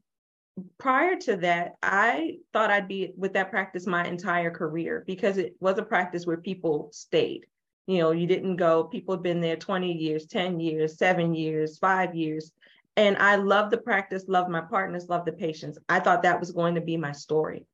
prior 0.77 1.15
to 1.17 1.38
that, 1.38 1.75
I 1.81 2.38
thought 2.51 2.72
I'd 2.72 2.88
be 2.88 3.13
with 3.17 3.33
that 3.33 3.50
practice 3.50 3.88
my 3.88 4.05
entire 4.05 4.51
career 4.51 5.03
because 5.07 5.38
it 5.38 5.55
was 5.60 5.77
a 5.77 5.83
practice 5.83 6.25
where 6.25 6.38
people 6.38 6.89
stayed. 6.91 7.45
You 7.88 8.00
know, 8.00 8.12
you 8.12 8.27
didn't 8.27 8.57
go, 8.57 8.86
people 8.86 9.15
had 9.15 9.24
been 9.24 9.41
there 9.41 9.55
20 9.55 9.91
years, 9.91 10.25
10 10.27 10.60
years, 10.60 10.98
seven 10.98 11.33
years, 11.33 11.77
five 11.77 12.15
years. 12.15 12.51
And 12.95 13.17
I 13.17 13.36
love 13.36 13.72
the 13.72 13.77
practice, 13.77 14.25
love 14.27 14.48
my 14.48 14.62
partners, 14.62 15.10
love 15.10 15.25
the 15.25 15.33
patients. 15.33 15.79
I 15.89 16.00
thought 16.00 16.24
that 16.24 16.39
was 16.39 16.51
going 16.51 16.75
to 16.75 16.81
be 16.81 16.95
my 16.95 17.12
story. 17.12 17.65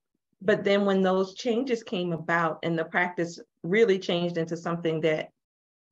But 0.41 0.63
then 0.63 0.85
when 0.85 1.01
those 1.01 1.35
changes 1.35 1.83
came 1.83 2.13
about 2.13 2.59
and 2.63 2.79
the 2.79 2.85
practice 2.85 3.39
really 3.61 3.99
changed 3.99 4.37
into 4.37 4.55
something 4.55 5.01
that 5.01 5.29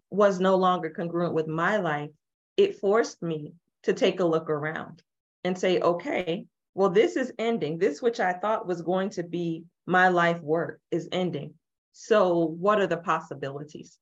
was 0.10 0.40
no 0.40 0.56
longer 0.56 0.90
congruent 0.90 1.34
with 1.34 1.48
my 1.48 1.78
life, 1.78 2.12
it 2.56 2.80
forced 2.80 3.22
me 3.22 3.54
to 3.84 3.94
take 3.94 4.22
a 4.22 4.26
look 4.26 4.50
around 4.50 5.04
and 5.44 5.58
say, 5.58 5.82
okay, 5.82 6.46
well, 6.78 6.92
this 6.92 7.16
is 7.16 7.34
ending. 7.40 7.80
This, 7.80 8.04
which 8.04 8.20
I 8.20 8.34
thought 8.34 8.68
was 8.68 8.84
going 8.84 9.10
to 9.12 9.24
be 9.24 9.64
my 9.88 10.10
life 10.10 10.40
work, 10.42 10.80
is 10.92 11.10
ending. 11.12 11.56
So, 11.92 12.46
what 12.46 12.80
are 12.80 12.86
the 12.86 12.98
possibilities? 12.98 13.98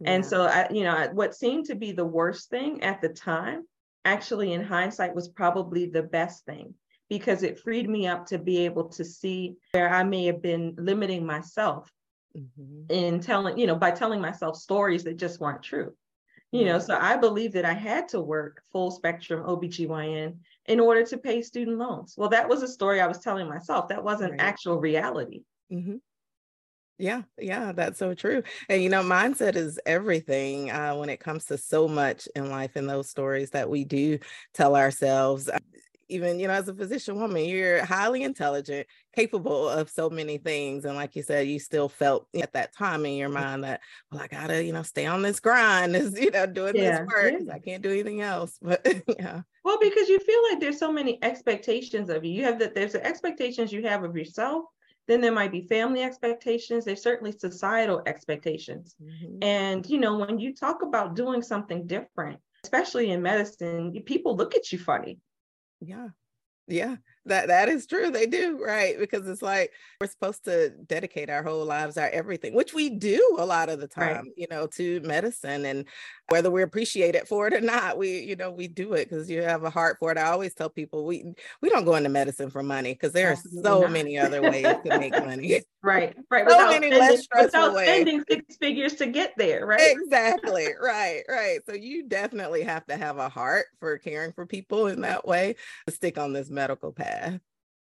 Yeah. 0.00 0.10
And 0.10 0.26
so, 0.26 0.42
I, 0.42 0.66
you 0.72 0.82
know, 0.82 1.10
what 1.12 1.36
seemed 1.36 1.66
to 1.66 1.76
be 1.76 1.92
the 1.92 2.04
worst 2.04 2.50
thing 2.50 2.82
at 2.82 3.00
the 3.00 3.08
time, 3.08 3.68
actually, 4.04 4.52
in 4.52 4.64
hindsight, 4.64 5.14
was 5.14 5.28
probably 5.28 5.86
the 5.86 6.02
best 6.02 6.44
thing 6.44 6.74
because 7.08 7.44
it 7.44 7.60
freed 7.60 7.88
me 7.88 8.08
up 8.08 8.26
to 8.26 8.38
be 8.38 8.64
able 8.64 8.88
to 8.88 9.04
see 9.04 9.54
where 9.70 9.88
I 9.88 10.02
may 10.02 10.26
have 10.26 10.42
been 10.42 10.74
limiting 10.76 11.24
myself 11.24 11.88
mm-hmm. 12.36 12.92
in 12.92 13.20
telling, 13.20 13.56
you 13.56 13.68
know, 13.68 13.76
by 13.76 13.92
telling 13.92 14.20
myself 14.20 14.56
stories 14.56 15.04
that 15.04 15.18
just 15.18 15.38
weren't 15.38 15.62
true. 15.62 15.94
You 16.52 16.66
know, 16.66 16.78
so 16.78 16.98
I 17.00 17.16
believe 17.16 17.52
that 17.54 17.64
I 17.64 17.72
had 17.72 18.08
to 18.10 18.20
work 18.20 18.62
full 18.70 18.90
spectrum 18.90 19.42
OBGYN 19.44 20.36
in 20.66 20.80
order 20.80 21.02
to 21.06 21.16
pay 21.16 21.40
student 21.40 21.78
loans. 21.78 22.14
Well, 22.16 22.28
that 22.28 22.46
was 22.46 22.62
a 22.62 22.68
story 22.68 23.00
I 23.00 23.06
was 23.06 23.20
telling 23.20 23.48
myself. 23.48 23.88
That 23.88 24.04
wasn't 24.04 24.32
right. 24.32 24.40
actual 24.40 24.78
reality. 24.78 25.44
Mm-hmm. 25.72 25.96
Yeah, 26.98 27.22
yeah, 27.38 27.72
that's 27.72 27.98
so 27.98 28.14
true. 28.14 28.42
And 28.68 28.82
you 28.82 28.90
know, 28.90 29.02
mindset 29.02 29.56
is 29.56 29.80
everything 29.86 30.70
uh, 30.70 30.94
when 30.94 31.08
it 31.08 31.20
comes 31.20 31.46
to 31.46 31.56
so 31.58 31.88
much 31.88 32.28
in 32.36 32.50
life 32.50 32.76
and 32.76 32.88
those 32.88 33.08
stories 33.08 33.50
that 33.50 33.70
we 33.70 33.84
do 33.84 34.18
tell 34.52 34.76
ourselves 34.76 35.50
even 36.12 36.38
you 36.38 36.46
know 36.46 36.54
as 36.54 36.68
a 36.68 36.74
physician 36.74 37.18
woman 37.18 37.44
you're 37.44 37.84
highly 37.84 38.22
intelligent 38.22 38.86
capable 39.14 39.68
of 39.68 39.90
so 39.90 40.08
many 40.10 40.38
things 40.38 40.84
and 40.84 40.94
like 40.94 41.16
you 41.16 41.22
said 41.22 41.46
you 41.46 41.58
still 41.58 41.88
felt 41.88 42.26
at 42.40 42.52
that 42.52 42.72
time 42.74 43.04
in 43.06 43.14
your 43.14 43.28
mind 43.28 43.64
that 43.64 43.80
well 44.10 44.20
i 44.20 44.26
gotta 44.28 44.62
you 44.62 44.72
know 44.72 44.82
stay 44.82 45.06
on 45.06 45.22
this 45.22 45.40
grind 45.40 45.96
is 46.02 46.18
you 46.20 46.30
know 46.30 46.46
doing 46.46 46.76
yeah, 46.76 47.00
this 47.00 47.08
work 47.08 47.34
yeah. 47.40 47.54
i 47.54 47.58
can't 47.58 47.82
do 47.82 47.90
anything 47.90 48.20
else 48.20 48.58
but 48.62 48.86
yeah. 49.18 49.42
Well 49.64 49.78
because 49.80 50.08
you 50.08 50.18
feel 50.18 50.42
like 50.50 50.60
there's 50.60 50.78
so 50.78 50.92
many 50.92 51.22
expectations 51.22 52.10
of 52.10 52.24
you. 52.24 52.32
You 52.32 52.44
have 52.44 52.58
that 52.58 52.74
there's 52.74 52.94
the 52.94 53.06
expectations 53.06 53.72
you 53.72 53.86
have 53.86 54.02
of 54.02 54.16
yourself 54.16 54.64
then 55.08 55.20
there 55.20 55.32
might 55.32 55.52
be 55.52 55.62
family 55.62 56.02
expectations 56.02 56.84
there's 56.84 57.02
certainly 57.02 57.32
societal 57.32 58.02
expectations. 58.06 58.94
Mm-hmm. 59.02 59.42
and 59.42 59.86
you 59.86 59.98
know 59.98 60.16
when 60.16 60.38
you 60.38 60.54
talk 60.54 60.82
about 60.82 61.14
doing 61.14 61.42
something 61.42 61.86
different 61.86 62.38
especially 62.64 63.10
in 63.10 63.22
medicine 63.22 63.92
people 64.04 64.36
look 64.36 64.54
at 64.54 64.72
you 64.72 64.78
funny 64.78 65.18
yeah. 65.82 66.08
Yeah, 66.68 66.96
that 67.26 67.48
that 67.48 67.68
is 67.68 67.86
true. 67.86 68.10
They 68.10 68.26
do, 68.26 68.62
right? 68.62 68.98
Because 68.98 69.28
it's 69.28 69.42
like 69.42 69.70
we're 70.00 70.08
supposed 70.08 70.44
to 70.44 70.70
dedicate 70.70 71.30
our 71.30 71.42
whole 71.42 71.64
lives, 71.64 71.96
our 71.96 72.08
everything, 72.08 72.54
which 72.54 72.74
we 72.74 72.90
do 72.90 73.36
a 73.38 73.46
lot 73.46 73.68
of 73.68 73.80
the 73.80 73.86
time, 73.86 74.24
right. 74.24 74.32
you 74.36 74.46
know, 74.50 74.66
to 74.68 75.00
medicine 75.00 75.64
and 75.64 75.86
whether 76.28 76.50
we 76.50 76.62
appreciate 76.62 77.14
it 77.14 77.28
for 77.28 77.46
it 77.46 77.54
or 77.54 77.60
not, 77.60 77.98
we, 77.98 78.20
you 78.20 78.34
know, 78.34 78.50
we 78.50 78.66
do 78.66 78.94
it 78.94 79.08
because 79.08 79.30
you 79.30 79.42
have 79.42 79.64
a 79.64 79.70
heart 79.70 79.98
for 79.98 80.10
it. 80.10 80.18
I 80.18 80.30
always 80.30 80.54
tell 80.54 80.68
people 80.68 81.04
we 81.04 81.24
we 81.60 81.68
don't 81.68 81.84
go 81.84 81.94
into 81.94 82.08
medicine 82.08 82.50
for 82.50 82.62
money 82.62 82.94
because 82.94 83.12
there 83.12 83.30
are 83.30 83.36
so 83.36 83.82
not. 83.82 83.92
many 83.92 84.18
other 84.18 84.42
ways 84.42 84.66
to 84.84 84.98
make 84.98 85.12
money. 85.12 85.62
right, 85.82 86.16
right. 86.30 86.48
So 86.48 86.56
without 86.56 86.70
many 86.70 86.88
spending, 86.88 86.98
less 86.98 87.24
stressful 87.24 87.74
ways. 87.74 87.86
spending 87.86 88.24
six 88.28 88.56
figures 88.56 88.94
to 88.94 89.06
get 89.06 89.34
there, 89.36 89.64
right? 89.72 89.96
Exactly. 89.96 90.68
right, 90.82 91.22
right. 91.28 91.60
So 91.68 91.74
you 91.74 92.08
definitely 92.08 92.62
have 92.62 92.84
to 92.86 92.96
have 92.96 93.18
a 93.18 93.28
heart 93.28 93.66
for 93.78 93.98
caring 93.98 94.32
for 94.32 94.46
people 94.46 94.88
in 94.88 95.02
that 95.02 95.26
way 95.26 95.54
to 95.86 95.94
stick 95.94 96.18
on 96.18 96.32
this 96.32 96.50
medical 96.50 96.92
path. 96.92 97.11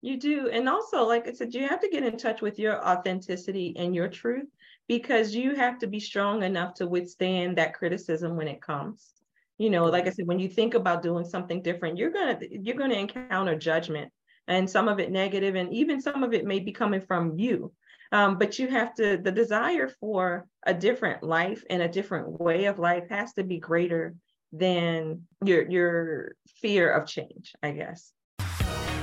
You 0.02 0.18
do. 0.18 0.50
And 0.50 0.68
also, 0.68 1.04
like 1.04 1.26
I 1.26 1.32
said, 1.32 1.54
you 1.54 1.66
have 1.66 1.80
to 1.80 1.88
get 1.88 2.04
in 2.04 2.16
touch 2.16 2.40
with 2.40 2.58
your 2.58 2.86
authenticity 2.86 3.74
and 3.76 3.94
your 3.94 4.08
truth 4.08 4.46
because 4.88 5.34
you 5.34 5.54
have 5.54 5.78
to 5.80 5.86
be 5.86 6.00
strong 6.00 6.42
enough 6.42 6.74
to 6.74 6.86
withstand 6.86 7.58
that 7.58 7.74
criticism 7.74 8.36
when 8.36 8.48
it 8.48 8.62
comes. 8.62 9.12
You 9.58 9.70
know, 9.70 9.86
like 9.86 10.06
I 10.06 10.10
said, 10.10 10.26
when 10.26 10.38
you 10.38 10.48
think 10.48 10.74
about 10.74 11.02
doing 11.02 11.24
something 11.24 11.62
different, 11.62 11.96
you're 11.96 12.10
gonna 12.10 12.38
you're 12.50 12.76
gonna 12.76 12.94
encounter 12.94 13.56
judgment 13.56 14.12
and 14.48 14.68
some 14.68 14.86
of 14.86 15.00
it 15.00 15.10
negative, 15.10 15.54
and 15.54 15.72
even 15.72 16.00
some 16.00 16.22
of 16.22 16.34
it 16.34 16.44
may 16.44 16.60
be 16.60 16.72
coming 16.72 17.00
from 17.00 17.38
you. 17.38 17.72
Um, 18.12 18.38
but 18.38 18.58
you 18.58 18.68
have 18.68 18.94
to 18.96 19.16
the 19.16 19.32
desire 19.32 19.88
for 19.88 20.46
a 20.64 20.74
different 20.74 21.22
life 21.22 21.64
and 21.68 21.82
a 21.82 21.88
different 21.88 22.38
way 22.40 22.66
of 22.66 22.78
life 22.78 23.08
has 23.08 23.32
to 23.34 23.42
be 23.42 23.58
greater 23.58 24.14
than 24.52 25.22
your 25.44 25.68
your 25.68 26.36
fear 26.60 26.92
of 26.92 27.08
change, 27.08 27.54
I 27.62 27.72
guess. 27.72 28.12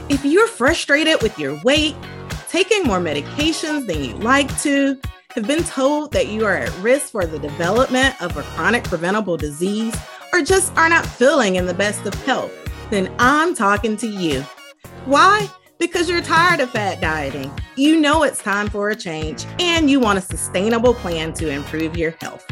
If 0.10 0.26
you're 0.26 0.48
frustrated 0.48 1.22
with 1.22 1.40
your 1.40 1.60
weight, 1.64 1.96
taking 2.50 2.84
more 2.84 3.00
medications 3.00 3.88
than 3.88 4.04
you'd 4.04 4.22
like 4.22 4.56
to, 4.62 5.00
have 5.32 5.48
been 5.48 5.64
told 5.64 6.12
that 6.12 6.28
you 6.28 6.46
are 6.46 6.56
at 6.56 6.78
risk 6.80 7.12
for 7.12 7.26
the 7.26 7.40
development 7.40 8.22
of 8.22 8.36
a 8.36 8.44
chronic 8.44 8.84
preventable 8.84 9.38
disease, 9.38 9.96
or 10.34 10.42
just 10.42 10.76
are 10.78 10.90
not 10.90 11.06
feeling 11.06 11.56
in 11.56 11.66
the 11.66 11.74
best 11.74 12.06
of 12.06 12.14
health, 12.26 12.52
then 12.90 13.14
I'm 13.18 13.56
talking 13.56 13.96
to 13.98 14.08
you. 14.08 14.42
Why? 15.06 15.50
Because 15.80 16.10
you're 16.10 16.22
tired 16.22 16.60
of 16.60 16.70
fat 16.70 17.00
dieting. 17.00 17.52
You 17.78 18.00
know 18.00 18.24
it's 18.24 18.44
time 18.44 18.70
for 18.70 18.90
a 18.90 18.96
change, 18.96 19.46
and 19.60 19.90
you 19.90 20.00
want 20.02 20.20
a 20.20 20.22
sustainable 20.22 20.94
plan 20.96 21.34
to 21.36 21.50
improve 21.50 21.98
your 21.98 22.12
health. 22.20 22.46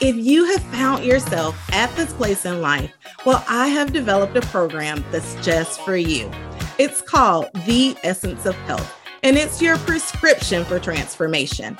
If 0.00 0.16
you 0.16 0.44
have 0.46 0.62
found 0.64 1.04
yourself 1.04 1.56
at 1.72 1.94
this 1.96 2.12
place 2.12 2.44
in 2.44 2.60
life, 2.60 2.92
well, 3.26 3.44
I 3.48 3.68
have 3.68 3.92
developed 3.92 4.36
a 4.36 4.40
program 4.40 5.04
that's 5.10 5.34
just 5.44 5.80
for 5.82 5.96
you. 5.96 6.30
It's 6.78 7.02
called 7.02 7.50
The 7.66 7.94
Essence 8.02 8.46
of 8.46 8.54
Health, 8.54 8.98
and 9.22 9.36
it's 9.36 9.60
your 9.60 9.76
prescription 9.78 10.64
for 10.64 10.78
transformation. 10.78 11.76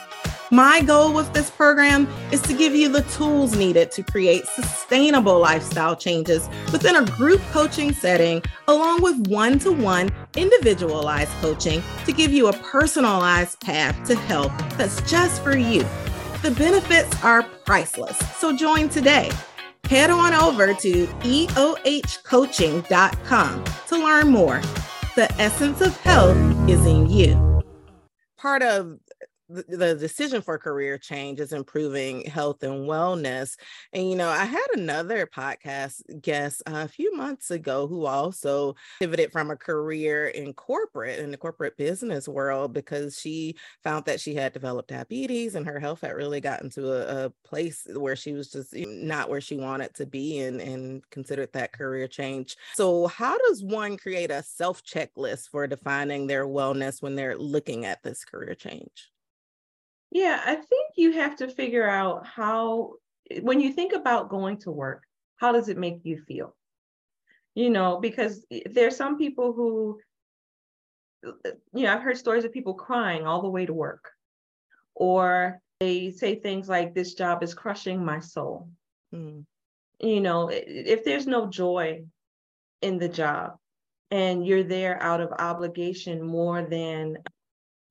My 0.51 0.83
goal 0.83 1.15
with 1.15 1.33
this 1.33 1.51
program 1.51 2.07
is 2.31 2.43
to 2.43 2.53
give 2.53 2.75
you 2.75 2.91
the 2.91 3.01
tools 3.05 3.57
needed 3.57 3.91
to 3.93 4.03
create 4.03 4.45
sustainable 4.49 5.39
lifestyle 5.39 5.97
changes 5.97 6.47
within 6.73 6.97
a 6.97 7.07
group 7.07 7.41
coaching 7.53 7.95
setting, 7.95 8.43
along 8.69 9.01
with 9.01 9.29
one 9.29 9.59
to 9.61 9.73
one 9.73 10.11
individualized 10.37 11.33
coaching 11.41 11.83
to 12.05 12.13
give 12.13 12.31
you 12.31 12.49
a 12.49 12.53
personalized 12.53 13.61
path 13.61 14.07
to 14.09 14.15
health 14.15 14.53
that's 14.77 15.01
just 15.11 15.43
for 15.43 15.57
you. 15.57 15.87
The 16.43 16.51
benefits 16.51 17.25
are 17.25 17.45
priceless, 17.65 18.19
so 18.37 18.55
join 18.55 18.91
today. 18.91 19.31
Head 19.89 20.11
on 20.11 20.33
over 20.33 20.75
to 20.75 21.07
eohcoaching.com 21.07 23.65
to 23.89 23.97
learn 23.97 24.29
more. 24.29 24.61
The 25.15 25.31
essence 25.39 25.81
of 25.81 25.97
health 25.99 26.37
is 26.69 26.85
in 26.87 27.09
you. 27.11 27.63
Part 28.39 28.63
of 28.63 28.99
the, 29.53 29.93
decision 29.95 30.43
for 30.43 30.59
career 30.59 30.99
change 30.99 31.39
is 31.39 31.53
improving 31.53 32.25
health 32.25 32.63
and 32.63 32.89
wellness. 32.89 33.57
And, 33.93 34.09
you 34.09 34.17
know, 34.17 34.29
I 34.29 34.45
had 34.45 34.67
another 34.75 35.27
podcast 35.27 36.03
guest 36.21 36.63
uh, 36.67 36.85
a 36.85 36.89
few 36.89 37.15
months 37.15 37.51
ago 37.51 37.87
who 37.87 38.07
also 38.07 38.75
pivoted 38.99 39.33
from 39.33 39.51
a 39.51 39.57
career 39.57 40.29
in 40.29 40.53
corporate, 40.55 41.19
in 41.19 41.31
the 41.31 41.37
corporate 41.37 41.77
business 41.77 42.27
world, 42.27 42.73
because 42.73 43.19
she 43.19 43.57
found 43.83 44.05
that 44.07 44.21
she 44.21 44.35
had 44.35 44.53
developed 44.53 44.89
diabetes 44.89 45.55
and 45.55 45.67
her 45.67 45.79
health 45.79 46.01
had 46.01 46.13
really 46.13 46.41
gotten 46.41 46.71
to 46.71 46.93
a, 46.93 47.27
a 47.27 47.31
place 47.45 47.87
where 47.95 48.17
she 48.17 48.33
was 48.33 48.51
just 48.51 48.75
not 48.75 49.29
where 49.29 49.41
she 49.41 49.57
wanted 49.57 49.95
to 49.95 50.07
be 50.07 50.41
and, 50.41 50.61
and 50.61 51.09
considered 51.11 51.53
that 51.53 51.73
career 51.73 52.09
change. 52.09 52.57
So, 52.75 53.07
how 53.07 53.37
does 53.39 53.63
one 53.63 53.97
create 53.97 54.31
a 54.31 54.43
self 54.43 54.83
checklist 54.83 55.49
for 55.51 55.67
defining 55.67 56.27
their 56.27 56.47
wellness 56.47 57.03
when 57.03 57.15
they're 57.15 57.37
looking 57.37 57.85
at 57.85 58.03
this 58.03 58.25
career 58.25 58.55
change? 58.55 59.12
Yeah, 60.15 60.43
I 60.45 60.57
think 60.57 60.91
you 60.97 61.13
have 61.13 61.37
to 61.37 61.49
figure 61.49 61.89
out 61.89 62.27
how, 62.27 62.97
when 63.41 63.61
you 63.61 63.73
think 63.73 63.95
about 63.95 64.29
going 64.29 64.59
to 64.59 64.71
work, 64.71 65.05
how 65.37 65.53
does 65.53 65.71
it 65.71 65.79
make 65.79 66.01
you 66.05 66.23
feel? 66.29 66.55
You 67.55 67.71
know, 67.71 67.99
because 67.99 68.45
there's 68.67 68.95
some 68.95 69.17
people 69.17 69.55
who, 69.55 70.01
you 71.73 71.85
know, 71.85 71.95
I've 71.95 72.03
heard 72.03 72.19
stories 72.19 72.45
of 72.45 72.53
people 72.53 72.75
crying 72.75 73.27
all 73.27 73.41
the 73.41 73.49
way 73.49 73.65
to 73.65 73.73
work, 73.73 74.11
or 74.95 75.61
they 75.81 76.11
say 76.11 76.35
things 76.35 76.69
like, 76.69 76.95
this 76.95 77.15
job 77.15 77.43
is 77.43 77.55
crushing 77.55 78.05
my 78.05 78.21
soul. 78.21 78.69
Mm. 79.15 79.47
You 79.99 80.21
know, 80.21 80.51
if 80.53 81.05
there's 81.05 81.27
no 81.27 81.47
joy 81.49 82.03
in 82.83 82.99
the 82.99 83.09
job 83.09 83.57
and 84.11 84.47
you're 84.47 84.63
there 84.63 85.03
out 85.03 85.23
of 85.23 85.33
obligation 85.39 86.23
more 86.23 86.63
than 86.63 87.17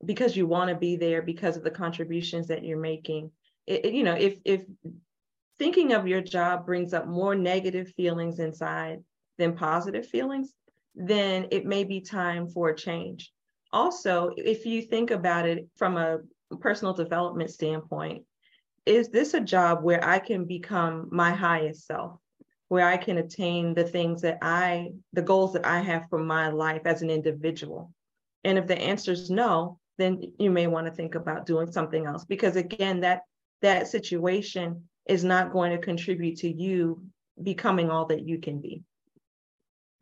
because 0.05 0.35
you 0.35 0.47
want 0.47 0.69
to 0.69 0.75
be 0.75 0.95
there 0.95 1.21
because 1.21 1.57
of 1.57 1.63
the 1.63 1.71
contributions 1.71 2.47
that 2.47 2.63
you're 2.63 2.79
making 2.79 3.31
it, 3.67 3.85
it, 3.85 3.93
you 3.93 4.03
know 4.03 4.15
if 4.15 4.37
if 4.45 4.63
thinking 5.61 5.93
of 5.93 6.07
your 6.07 6.21
job 6.21 6.65
brings 6.65 6.91
up 6.91 7.05
more 7.05 7.35
negative 7.35 7.87
feelings 7.89 8.39
inside 8.39 9.03
than 9.37 9.55
positive 9.55 10.07
feelings, 10.07 10.55
then 10.95 11.47
it 11.51 11.67
may 11.67 11.83
be 11.83 12.01
time 12.01 12.47
for 12.47 12.69
a 12.69 12.75
change. 12.75 13.31
Also, 13.71 14.31
if 14.37 14.65
you 14.65 14.81
think 14.81 15.11
about 15.11 15.47
it 15.47 15.67
from 15.77 15.97
a 15.97 16.17
personal 16.59 16.93
development 16.93 17.51
standpoint, 17.51 18.23
is 18.87 19.09
this 19.09 19.35
a 19.35 19.39
job 19.39 19.83
where 19.83 20.03
I 20.03 20.17
can 20.17 20.45
become 20.45 21.07
my 21.11 21.29
highest 21.31 21.85
self, 21.85 22.19
where 22.69 22.87
I 22.87 22.97
can 22.97 23.19
attain 23.19 23.75
the 23.75 23.83
things 23.83 24.21
that 24.23 24.39
I, 24.41 24.93
the 25.13 25.21
goals 25.21 25.53
that 25.53 25.65
I 25.65 25.81
have 25.81 26.09
for 26.09 26.17
my 26.17 26.49
life 26.49 26.81
as 26.85 27.03
an 27.03 27.11
individual? 27.11 27.93
And 28.43 28.57
if 28.57 28.65
the 28.65 28.77
answer 28.79 29.11
is 29.11 29.29
no, 29.29 29.77
then 30.01 30.33
you 30.39 30.49
may 30.49 30.67
want 30.67 30.87
to 30.87 30.93
think 30.93 31.15
about 31.15 31.45
doing 31.45 31.71
something 31.71 32.05
else 32.05 32.25
because 32.25 32.55
again, 32.55 33.01
that 33.01 33.21
that 33.61 33.87
situation 33.87 34.89
is 35.07 35.23
not 35.23 35.53
going 35.53 35.71
to 35.71 35.77
contribute 35.77 36.37
to 36.39 36.51
you 36.51 37.03
becoming 37.41 37.89
all 37.89 38.05
that 38.05 38.27
you 38.27 38.39
can 38.39 38.59
be. 38.59 38.83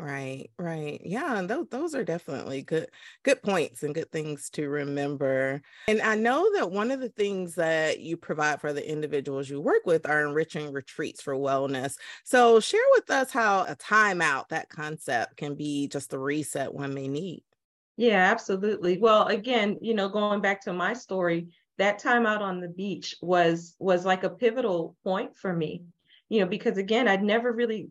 Right, 0.01 0.49
right. 0.57 1.01
Yeah, 1.03 1.41
those 1.41 1.67
those 1.69 1.93
are 1.93 2.05
definitely 2.05 2.61
good 2.61 2.87
good 3.23 3.43
points 3.43 3.83
and 3.83 3.93
good 3.93 4.09
things 4.13 4.49
to 4.51 4.69
remember. 4.69 5.61
And 5.89 6.01
I 6.01 6.15
know 6.15 6.49
that 6.55 6.71
one 6.71 6.89
of 6.91 7.01
the 7.01 7.09
things 7.09 7.55
that 7.55 7.99
you 7.99 8.15
provide 8.15 8.61
for 8.61 8.71
the 8.71 8.89
individuals 8.89 9.49
you 9.49 9.59
work 9.59 9.85
with 9.85 10.07
are 10.07 10.25
enriching 10.25 10.71
retreats 10.71 11.21
for 11.21 11.35
wellness. 11.35 11.95
So 12.23 12.61
share 12.61 12.79
with 12.91 13.11
us 13.11 13.29
how 13.31 13.65
a 13.65 13.75
timeout, 13.75 14.47
that 14.49 14.69
concept 14.69 15.35
can 15.35 15.55
be 15.55 15.89
just 15.89 16.11
the 16.11 16.19
reset 16.19 16.73
one 16.73 16.93
may 16.93 17.09
need. 17.09 17.43
Yeah, 17.99 18.31
absolutely. 18.31 18.97
Well, 18.97 19.27
again, 19.27 19.77
you 19.81 19.93
know, 19.93 20.07
going 20.07 20.39
back 20.39 20.61
to 20.61 20.71
my 20.71 20.93
story, 20.93 21.49
that 21.77 21.99
time 21.99 22.25
out 22.25 22.41
on 22.41 22.61
the 22.61 22.69
beach 22.69 23.13
was 23.21 23.75
was 23.77 24.05
like 24.05 24.23
a 24.23 24.29
pivotal 24.29 24.95
point 25.03 25.37
for 25.37 25.51
me. 25.51 25.83
You 26.29 26.39
know, 26.39 26.45
because 26.45 26.77
again, 26.77 27.09
I'd 27.09 27.21
never 27.21 27.51
really 27.51 27.89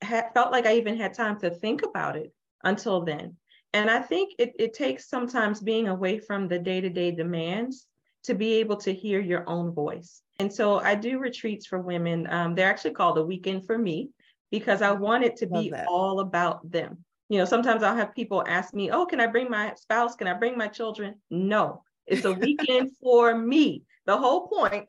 had 0.00 0.32
felt 0.32 0.50
like 0.50 0.64
I 0.64 0.76
even 0.76 0.96
had 0.96 1.12
time 1.12 1.38
to 1.40 1.50
think 1.50 1.82
about 1.82 2.16
it 2.16 2.32
until 2.62 3.02
then. 3.02 3.36
And 3.74 3.90
I 3.90 4.00
think 4.00 4.32
it, 4.38 4.54
it 4.58 4.72
takes 4.72 5.10
sometimes 5.10 5.60
being 5.60 5.88
away 5.88 6.20
from 6.20 6.48
the 6.48 6.58
day 6.58 6.80
to 6.80 6.88
day 6.88 7.10
demands 7.10 7.86
to 8.22 8.34
be 8.34 8.54
able 8.54 8.78
to 8.78 8.94
hear 8.94 9.20
your 9.20 9.46
own 9.46 9.72
voice. 9.74 10.22
And 10.38 10.50
so 10.50 10.78
I 10.78 10.94
do 10.94 11.18
retreats 11.18 11.66
for 11.66 11.82
women. 11.82 12.26
Um, 12.30 12.54
they're 12.54 12.70
actually 12.70 12.94
called 12.94 13.18
a 13.18 13.22
weekend 13.26 13.66
for 13.66 13.76
me 13.76 14.08
because 14.50 14.80
I 14.80 14.92
want 14.92 15.24
it 15.24 15.36
to 15.36 15.46
be 15.46 15.74
all 15.86 16.20
about 16.20 16.70
them. 16.70 17.04
You 17.34 17.40
know, 17.40 17.46
sometimes 17.46 17.82
I'll 17.82 17.96
have 17.96 18.14
people 18.14 18.44
ask 18.46 18.72
me, 18.74 18.92
Oh, 18.92 19.06
can 19.06 19.18
I 19.18 19.26
bring 19.26 19.50
my 19.50 19.74
spouse? 19.74 20.14
Can 20.14 20.28
I 20.28 20.34
bring 20.34 20.56
my 20.56 20.68
children? 20.68 21.16
No, 21.32 21.82
it's 22.06 22.24
a 22.24 22.32
weekend 22.32 22.92
for 23.02 23.36
me. 23.36 23.82
The 24.06 24.16
whole 24.16 24.46
point, 24.46 24.88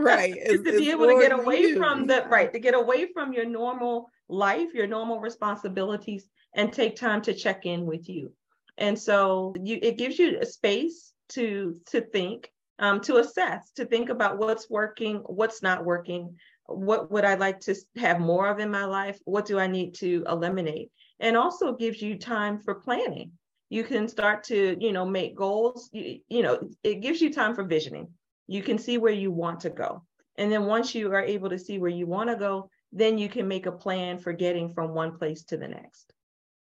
right, 0.00 0.34
is, 0.46 0.64
to 0.64 0.76
be 0.76 0.90
able 0.90 1.06
to 1.06 1.20
get 1.20 1.30
away 1.30 1.60
you. 1.60 1.78
from 1.78 2.08
the 2.08 2.24
right, 2.28 2.52
to 2.52 2.58
get 2.58 2.74
away 2.74 3.12
from 3.12 3.32
your 3.32 3.44
normal 3.44 4.10
life, 4.28 4.74
your 4.74 4.88
normal 4.88 5.20
responsibilities, 5.20 6.28
and 6.56 6.72
take 6.72 6.96
time 6.96 7.22
to 7.22 7.32
check 7.32 7.66
in 7.66 7.86
with 7.86 8.08
you. 8.08 8.32
And 8.78 8.98
so 8.98 9.54
you, 9.62 9.78
it 9.80 9.96
gives 9.96 10.18
you 10.18 10.40
a 10.40 10.46
space 10.46 11.12
to 11.34 11.76
to 11.92 12.00
think, 12.00 12.50
um, 12.80 13.00
to 13.02 13.18
assess, 13.18 13.70
to 13.76 13.84
think 13.84 14.08
about 14.08 14.38
what's 14.38 14.68
working, 14.68 15.18
what's 15.18 15.62
not 15.62 15.84
working, 15.84 16.34
what 16.66 17.12
would 17.12 17.24
I 17.24 17.36
like 17.36 17.60
to 17.60 17.76
have 17.98 18.18
more 18.18 18.48
of 18.48 18.58
in 18.58 18.72
my 18.72 18.86
life, 18.86 19.20
what 19.24 19.46
do 19.46 19.60
I 19.60 19.68
need 19.68 19.94
to 19.96 20.24
eliminate, 20.28 20.90
and 21.20 21.36
also 21.36 21.74
gives 21.74 22.00
you 22.02 22.18
time 22.18 22.58
for 22.58 22.74
planning. 22.74 23.32
You 23.68 23.84
can 23.84 24.08
start 24.08 24.44
to, 24.44 24.76
you 24.78 24.92
know, 24.92 25.04
make 25.04 25.34
goals. 25.34 25.90
You, 25.92 26.20
you 26.28 26.42
know, 26.42 26.68
it 26.82 27.00
gives 27.00 27.20
you 27.20 27.32
time 27.32 27.54
for 27.54 27.64
visioning. 27.64 28.08
You 28.46 28.62
can 28.62 28.78
see 28.78 28.98
where 28.98 29.12
you 29.12 29.30
want 29.30 29.60
to 29.60 29.70
go. 29.70 30.02
And 30.36 30.52
then 30.52 30.66
once 30.66 30.94
you 30.94 31.12
are 31.12 31.22
able 31.22 31.50
to 31.50 31.58
see 31.58 31.78
where 31.78 31.90
you 31.90 32.06
want 32.06 32.30
to 32.30 32.36
go, 32.36 32.70
then 32.92 33.18
you 33.18 33.28
can 33.28 33.48
make 33.48 33.66
a 33.66 33.72
plan 33.72 34.18
for 34.18 34.32
getting 34.32 34.68
from 34.68 34.94
one 34.94 35.18
place 35.18 35.42
to 35.44 35.56
the 35.56 35.68
next. 35.68 36.12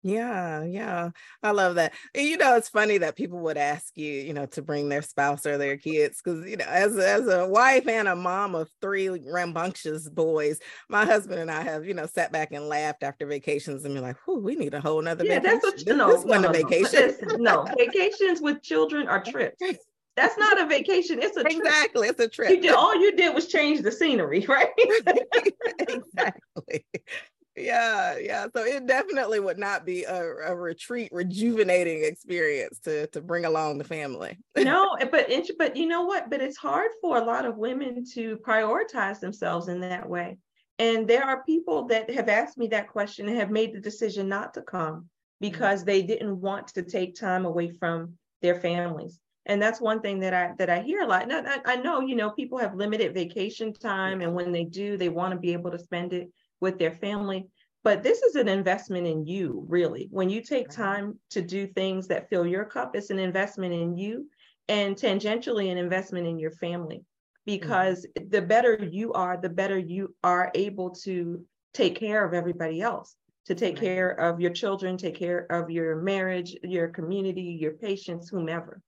Yeah, 0.03 0.65
yeah. 0.65 1.11
I 1.43 1.51
love 1.51 1.75
that. 1.75 1.93
And, 2.15 2.27
you 2.27 2.39
know, 2.39 2.57
it's 2.57 2.71
funny 2.71 2.99
that 2.99 3.17
people 3.17 3.39
would 3.41 3.59
ask 3.59 3.97
you, 3.97 4.11
you 4.11 4.33
know, 4.33 4.47
to 4.47 4.63
bring 4.63 4.89
their 4.89 5.03
spouse 5.03 5.45
or 5.45 5.59
their 5.59 5.77
kids 5.77 6.23
because, 6.23 6.49
you 6.49 6.57
know, 6.57 6.65
as 6.67 6.97
as 6.97 7.29
a 7.29 7.47
wife 7.47 7.87
and 7.87 8.09
a 8.09 8.17
mom 8.17 8.55
of 8.55 8.71
three 8.81 9.09
rambunctious 9.09 10.09
boys, 10.09 10.59
my 10.89 11.05
husband 11.05 11.41
and 11.41 11.51
I 11.51 11.63
have, 11.63 11.85
you 11.85 11.93
know, 11.93 12.07
sat 12.07 12.33
back 12.33 12.53
and 12.53 12.67
laughed 12.67 13.03
after 13.03 13.27
vacations 13.27 13.85
and 13.85 13.95
be 13.95 14.01
like, 14.01 14.17
"Whoo, 14.27 14.39
we 14.39 14.57
need 14.57 14.73
a 14.73 14.81
whole 14.81 15.03
nother 15.03 15.25
yeah, 15.25 15.41
vacation." 15.41 15.61
That's 15.63 15.87
no, 15.87 16.17
this 16.17 16.25
no, 16.25 16.41
no, 16.41 16.53
vacation. 16.53 17.15
No, 17.39 17.65
no, 17.65 17.75
vacations 17.77 18.41
with 18.41 18.63
children 18.63 19.07
are 19.07 19.23
trips. 19.23 19.61
That's 20.17 20.37
not 20.37 20.61
a 20.61 20.67
vacation. 20.67 21.23
It's 21.23 21.37
a 21.37 21.45
trip. 21.45 21.57
Exactly. 21.57 22.09
It's 22.09 22.21
a 22.21 22.29
trip. 22.29 22.51
You 22.51 22.61
did, 22.61 22.73
all 22.73 22.95
you 22.95 23.17
did 23.17 23.35
was 23.35 23.47
change 23.47 23.81
the 23.81 23.93
scenery, 23.93 24.45
right? 24.49 24.69
exactly. 25.79 26.85
Yeah, 27.57 28.17
yeah. 28.19 28.47
So 28.55 28.65
it 28.65 28.87
definitely 28.87 29.41
would 29.41 29.59
not 29.59 29.85
be 29.85 30.05
a, 30.05 30.23
a 30.47 30.55
retreat, 30.55 31.11
rejuvenating 31.13 32.05
experience 32.05 32.79
to 32.81 33.09
to 33.09 33.21
bring 33.21 33.45
along 33.45 33.79
the 33.79 33.85
family. 33.85 34.39
no, 34.57 34.97
but 35.11 35.31
but 35.59 35.77
you 35.77 35.87
know 35.87 36.03
what? 36.03 36.31
But 36.31 36.41
it's 36.41 36.57
hard 36.57 36.91
for 37.01 37.19
a 37.19 37.25
lot 37.25 37.45
of 37.45 37.57
women 37.57 38.05
to 38.15 38.37
prioritize 38.39 39.21
themselves 39.21 39.69
in 39.69 39.81
that 39.81 40.09
way. 40.09 40.39
And 40.79 41.07
there 41.07 41.25
are 41.25 41.45
people 41.45 41.87
that 41.89 42.11
have 42.11 42.29
asked 42.29 42.57
me 42.57 42.69
that 42.69 42.89
question 42.89 43.29
and 43.29 43.37
have 43.37 43.51
made 43.51 43.75
the 43.75 43.81
decision 43.81 44.29
not 44.29 44.55
to 44.55 44.63
come 44.63 44.95
mm-hmm. 44.95 45.07
because 45.41 45.85
they 45.85 46.03
didn't 46.03 46.41
want 46.41 46.69
to 46.69 46.83
take 46.83 47.15
time 47.15 47.45
away 47.45 47.71
from 47.71 48.15
their 48.43 48.55
families 48.55 49.21
and 49.47 49.61
that's 49.61 49.81
one 49.81 50.01
thing 50.01 50.21
that 50.21 50.35
i 50.35 50.53
that 50.59 50.71
i 50.71 50.81
hear 50.81 51.03
a 51.03 51.07
lot 51.07 51.23
and 51.23 51.49
I, 51.49 51.59
I 51.65 51.77
know 51.77 52.01
you 52.01 52.15
know 52.15 52.31
people 52.31 52.59
have 52.59 52.75
limited 52.75 53.15
vacation 53.15 53.73
time 53.73 54.21
and 54.21 54.35
when 54.35 54.53
they 54.53 54.65
do 54.65 54.97
they 54.97 55.09
want 55.09 55.33
to 55.33 55.39
be 55.39 55.53
able 55.53 55.71
to 55.71 55.79
spend 55.79 56.13
it 56.13 56.31
with 56.61 56.79
their 56.79 56.93
family. 56.93 57.49
But 57.83 58.03
this 58.03 58.23
is 58.23 58.37
an 58.37 58.49
investment 58.49 59.07
in 59.07 59.25
you 59.25 59.65
really. 59.69 60.09
When 60.11 60.29
you 60.29 60.43
take 60.43 60.69
time 60.69 61.19
to 61.31 61.41
do 61.41 61.67
things 61.67 62.09
that 62.09 62.29
fill 62.29 62.47
your 62.47 62.65
cup 62.65 62.95
it's 62.95 63.11
an 63.11 63.19
investment 63.19 63.73
in 63.73 63.97
you 63.97 64.29
and 64.69 64.97
tangentially 64.97 65.73
an 65.73 65.79
investment 65.79 66.27
in 66.27 66.39
your 66.39 66.53
family. 66.53 67.05
Because 67.47 68.07
mm-hmm. 68.07 68.29
the 68.29 68.43
better 68.43 68.77
you 68.85 69.13
are 69.15 69.37
the 69.37 69.49
better 69.49 69.79
you 69.79 70.15
are 70.23 70.51
able 70.55 70.91
to 70.91 71.45
take 71.73 71.95
care 71.95 72.25
of 72.25 72.35
everybody 72.35 72.81
else 72.81 73.17
to 73.47 73.55
take 73.55 73.77
right. 73.77 73.85
care 73.85 74.11
of 74.11 74.41
your 74.41 74.51
children 74.51 74.97
take 74.97 75.15
care 75.15 75.47
of 75.51 75.71
your 75.71 75.97
marriage 75.97 76.57
your 76.63 76.89
community 76.89 77.57
your 77.61 77.73
patients 77.73 78.29
whomever 78.29 78.83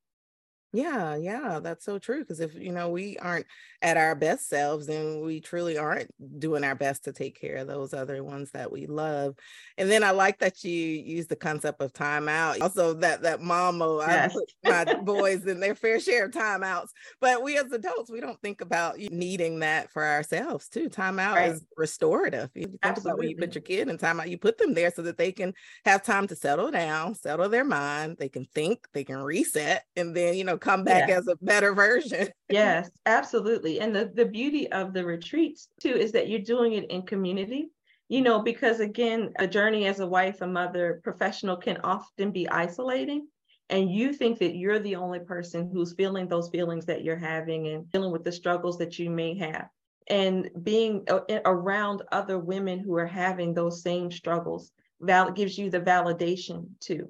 yeah, 0.73 1.17
yeah, 1.17 1.61
that's 1.63 1.85
so 1.85 1.99
true. 1.99 2.21
Because 2.21 2.41
if 2.41 2.55
you 2.55 2.73
know 2.73 2.89
we 2.89 3.19
aren't 3.19 3.45
at 3.83 3.99
our 3.99 4.15
best 4.15 4.49
selves, 4.49 4.87
then 4.87 5.21
we 5.21 5.41
truly 5.41 5.77
aren't 5.77 6.11
doing 6.39 6.65
our 6.65 6.75
best 6.75 7.05
to 7.05 7.13
take 7.13 7.39
care 7.39 7.57
of 7.57 7.67
those 7.67 7.93
other 7.93 8.25
ones 8.25 8.51
that 8.53 8.73
we 8.73 8.87
love. 8.87 9.35
And 9.77 9.91
then 9.91 10.03
I 10.03 10.13
like 10.13 10.39
that 10.39 10.65
you 10.65 10.73
use 10.73 11.27
the 11.27 11.37
concept 11.37 11.83
of 11.83 11.93
timeout. 11.93 12.63
Also, 12.63 12.95
that 12.95 13.21
that 13.23 13.43
mama, 13.43 13.99
yes. 14.07 14.35
I 14.65 14.85
put 14.85 14.97
my 14.97 15.03
boys 15.03 15.45
in 15.47 15.61
their 15.61 15.75
fair 15.75 16.01
share 16.01 16.27
of 16.27 16.31
timeouts. 16.31 16.89
But 17.21 17.43
we 17.43 17.59
as 17.59 17.71
adults, 17.71 18.11
we 18.11 18.21
don't 18.21 18.41
think 18.41 18.63
about 18.63 18.99
needing 18.99 19.59
that 19.59 19.91
for 19.91 20.07
ourselves 20.07 20.69
too. 20.69 20.89
Timeout 20.89 21.35
right. 21.35 21.51
is 21.51 21.67
restorative. 21.77 22.51
You 22.55 22.65
think 22.65 22.79
Absolutely. 22.83 23.11
about 23.11 23.19
when 23.19 23.29
you 23.29 23.37
put 23.37 23.55
your 23.55 23.63
kid 23.63 23.89
in 23.89 23.99
timeout, 23.99 24.31
you 24.31 24.39
put 24.39 24.57
them 24.57 24.73
there 24.73 24.91
so 24.91 25.03
that 25.03 25.19
they 25.19 25.33
can 25.33 25.53
have 25.85 26.03
time 26.03 26.27
to 26.29 26.37
settle 26.37 26.71
down, 26.71 27.15
settle 27.15 27.51
their 27.51 27.65
mind, 27.65 28.17
they 28.19 28.31
can 28.31 28.47
think, 28.55 28.87
they 28.95 29.05
can 29.05 29.19
reset, 29.19 29.85
and 29.97 30.17
then 30.17 30.35
you 30.35 30.45
know 30.45 30.62
come 30.63 30.85
back 30.85 31.09
yeah. 31.09 31.19
as 31.19 31.27
a 31.27 31.37
better 31.43 31.75
version. 31.75 32.29
yes, 32.49 32.91
absolutely. 33.07 33.81
And 33.81 33.95
the, 33.95 34.11
the 34.15 34.25
beauty 34.25 34.71
of 34.73 34.93
the 34.93 35.05
retreats 35.05 35.69
too 35.81 35.95
is 35.95 36.13
that 36.13 36.29
you're 36.29 36.41
doing 36.41 36.75
it 36.75 36.91
in 36.91 37.03
community. 37.03 37.71
You 38.09 38.21
know, 38.21 38.43
because 38.43 38.81
again, 38.81 39.33
a 39.39 39.47
journey 39.47 39.87
as 39.87 40.01
a 40.01 40.07
wife, 40.07 40.43
a 40.43 40.47
mother, 40.47 41.01
professional 41.03 41.57
can 41.57 41.79
often 41.83 42.31
be 42.31 42.49
isolating. 42.49 43.27
And 43.71 43.91
you 43.91 44.13
think 44.13 44.39
that 44.41 44.55
you're 44.55 44.79
the 44.79 44.97
only 44.97 45.21
person 45.21 45.71
who's 45.73 45.95
feeling 45.95 46.29
those 46.29 46.51
feelings 46.51 46.85
that 46.87 47.03
you're 47.05 47.17
having 47.17 47.69
and 47.69 47.91
dealing 47.91 48.13
with 48.13 48.23
the 48.23 48.33
struggles 48.33 48.77
that 48.79 48.99
you 48.99 49.09
may 49.09 49.35
have. 49.39 49.69
And 50.09 50.51
being 50.63 51.05
uh, 51.09 51.21
around 51.47 52.03
other 52.13 52.39
women 52.39 52.81
who 52.81 52.97
are 52.97 53.07
having 53.07 53.55
those 53.55 53.83
same 53.83 54.11
struggles 54.11 54.73
val- 55.01 55.33
gives 55.33 55.57
you 55.57 55.71
the 55.71 55.81
validation 55.81 56.67
too. 56.81 57.09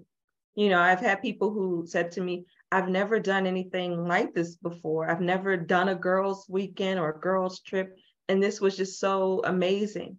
You 0.55 0.69
know, 0.69 0.81
I've 0.81 1.01
had 1.01 1.23
people 1.23 1.51
who 1.51 1.85
said 1.87 2.13
to 2.13 2.21
me, 2.21 2.45
I've 2.73 2.89
never 2.89 3.21
done 3.21 3.47
anything 3.47 4.07
like 4.07 4.35
this 4.35 4.57
before. 4.57 5.11
I've 5.11 5.21
never 5.21 5.57
done 5.57 5.91
a 5.91 5.95
girls' 5.95 6.47
weekend 6.49 6.99
or 6.99 7.11
a 7.11 7.21
girls' 7.21 7.61
trip. 7.61 7.97
And 8.29 8.43
this 8.43 8.61
was 8.61 8.77
just 8.77 8.99
so 8.99 9.43
amazing. 9.45 10.17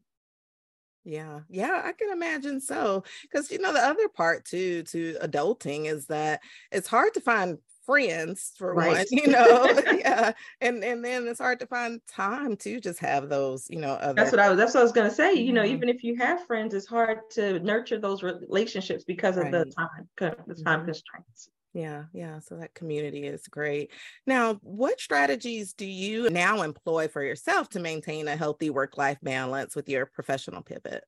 Yeah, 1.03 1.41
yeah, 1.49 1.81
I 1.83 1.91
can 1.91 2.11
imagine 2.11 2.61
so. 2.61 3.03
Because 3.23 3.51
you 3.51 3.59
know, 3.59 3.73
the 3.73 3.79
other 3.79 4.07
part 4.07 4.45
too 4.45 4.83
to 4.83 5.17
adulting 5.21 5.85
is 5.85 6.05
that 6.07 6.41
it's 6.71 6.87
hard 6.87 7.13
to 7.15 7.21
find 7.21 7.57
friends 7.85 8.53
for 8.57 8.73
right. 8.73 8.97
one, 8.97 9.05
you 9.11 9.27
know. 9.27 9.65
yeah. 9.97 10.31
And 10.61 10.83
and 10.83 11.03
then 11.03 11.27
it's 11.27 11.39
hard 11.39 11.59
to 11.59 11.67
find 11.67 11.99
time 12.07 12.55
to 12.57 12.79
just 12.79 12.99
have 12.99 13.29
those, 13.29 13.67
you 13.69 13.79
know, 13.79 13.93
other... 13.93 14.13
That's 14.13 14.31
what 14.31 14.39
I 14.39 14.49
was 14.49 14.57
that's 14.57 14.73
what 14.73 14.81
I 14.81 14.83
was 14.83 14.93
gonna 14.93 15.11
say. 15.11 15.33
You 15.33 15.53
know, 15.53 15.63
mm-hmm. 15.63 15.73
even 15.73 15.89
if 15.89 16.03
you 16.03 16.15
have 16.17 16.45
friends, 16.45 16.73
it's 16.73 16.87
hard 16.87 17.29
to 17.31 17.59
nurture 17.59 17.99
those 17.99 18.23
relationships 18.23 19.03
because 19.03 19.37
of 19.37 19.45
right. 19.45 19.51
the 19.51 19.65
time 19.65 20.07
the 20.17 20.29
time 20.63 20.79
mm-hmm. 20.79 20.85
constraints. 20.85 21.49
Yeah, 21.73 22.03
yeah. 22.13 22.39
So 22.39 22.55
that 22.57 22.75
community 22.75 23.25
is 23.25 23.47
great. 23.47 23.91
Now, 24.27 24.59
what 24.62 24.99
strategies 24.99 25.73
do 25.73 25.86
you 25.86 26.29
now 26.29 26.62
employ 26.62 27.07
for 27.07 27.23
yourself 27.23 27.69
to 27.69 27.79
maintain 27.79 28.27
a 28.27 28.36
healthy 28.36 28.69
work 28.69 28.97
life 28.97 29.17
balance 29.23 29.75
with 29.75 29.89
your 29.89 30.05
professional 30.05 30.62
pivot? 30.62 31.03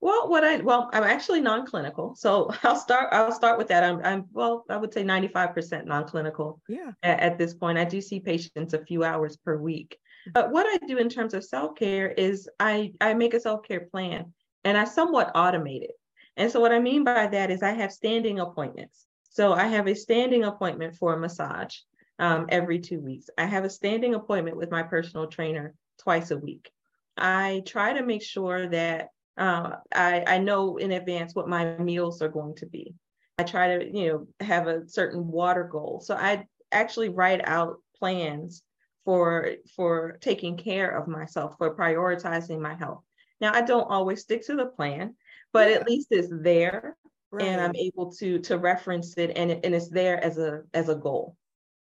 Well, 0.00 0.30
what 0.30 0.44
I 0.44 0.56
well, 0.58 0.88
I'm 0.92 1.02
actually 1.02 1.40
non-clinical, 1.40 2.14
so 2.14 2.50
I'll 2.62 2.76
start. 2.76 3.12
I'll 3.12 3.32
start 3.32 3.58
with 3.58 3.68
that. 3.68 3.84
I'm, 3.84 4.00
I'm 4.04 4.26
well, 4.32 4.64
I 4.70 4.76
would 4.76 4.94
say 4.94 5.02
95% 5.02 5.84
non-clinical. 5.84 6.60
Yeah. 6.68 6.92
At, 7.02 7.20
at 7.20 7.38
this 7.38 7.52
point, 7.52 7.76
I 7.76 7.84
do 7.84 8.00
see 8.00 8.20
patients 8.20 8.72
a 8.72 8.84
few 8.84 9.04
hours 9.04 9.36
per 9.36 9.58
week. 9.58 9.98
But 10.32 10.52
what 10.52 10.66
I 10.66 10.86
do 10.86 10.98
in 10.98 11.08
terms 11.08 11.34
of 11.34 11.44
self-care 11.44 12.08
is 12.08 12.48
I 12.60 12.92
I 13.00 13.14
make 13.14 13.34
a 13.34 13.40
self-care 13.40 13.88
plan 13.90 14.32
and 14.64 14.78
I 14.78 14.84
somewhat 14.84 15.34
automate 15.34 15.82
it. 15.82 15.92
And 16.36 16.50
so 16.50 16.60
what 16.60 16.72
I 16.72 16.78
mean 16.78 17.04
by 17.04 17.26
that 17.26 17.50
is 17.50 17.62
I 17.62 17.72
have 17.72 17.92
standing 17.92 18.38
appointments. 18.38 19.06
So 19.30 19.52
I 19.52 19.66
have 19.66 19.86
a 19.86 19.94
standing 19.94 20.44
appointment 20.44 20.96
for 20.96 21.14
a 21.14 21.18
massage 21.18 21.76
um, 22.18 22.46
every 22.48 22.80
two 22.80 23.00
weeks. 23.00 23.30
I 23.38 23.46
have 23.46 23.64
a 23.64 23.70
standing 23.70 24.14
appointment 24.14 24.56
with 24.56 24.70
my 24.70 24.82
personal 24.82 25.28
trainer 25.28 25.74
twice 25.98 26.30
a 26.32 26.38
week. 26.38 26.70
I 27.16 27.62
try 27.64 27.92
to 27.92 28.04
make 28.04 28.22
sure 28.22 28.68
that 28.68 29.08
uh, 29.38 29.76
I, 29.94 30.24
I 30.26 30.38
know 30.38 30.76
in 30.76 30.92
advance 30.92 31.34
what 31.34 31.48
my 31.48 31.76
meals 31.78 32.20
are 32.22 32.28
going 32.28 32.56
to 32.56 32.66
be. 32.66 32.94
I 33.38 33.44
try 33.44 33.78
to, 33.78 33.96
you 33.96 34.08
know, 34.08 34.46
have 34.46 34.66
a 34.66 34.88
certain 34.88 35.26
water 35.26 35.64
goal. 35.64 36.02
So 36.04 36.14
I 36.14 36.44
actually 36.72 37.08
write 37.08 37.40
out 37.44 37.76
plans 37.98 38.62
for 39.04 39.52
for 39.76 40.18
taking 40.20 40.56
care 40.56 40.90
of 40.90 41.08
myself, 41.08 41.54
for 41.56 41.74
prioritizing 41.74 42.60
my 42.60 42.74
health. 42.74 43.02
Now 43.40 43.54
I 43.54 43.62
don't 43.62 43.90
always 43.90 44.20
stick 44.20 44.44
to 44.46 44.56
the 44.56 44.66
plan, 44.66 45.14
but 45.52 45.70
yeah. 45.70 45.76
at 45.76 45.86
least 45.86 46.08
it's 46.10 46.28
there 46.30 46.96
right. 47.30 47.46
and 47.46 47.60
I'm 47.60 47.76
able 47.76 48.12
to 48.12 48.38
to 48.40 48.58
reference 48.58 49.16
it 49.16 49.32
and, 49.36 49.50
it, 49.50 49.60
and 49.64 49.74
it's 49.74 49.88
there 49.88 50.22
as 50.22 50.38
a 50.38 50.62
as 50.74 50.88
a 50.88 50.94
goal. 50.94 51.36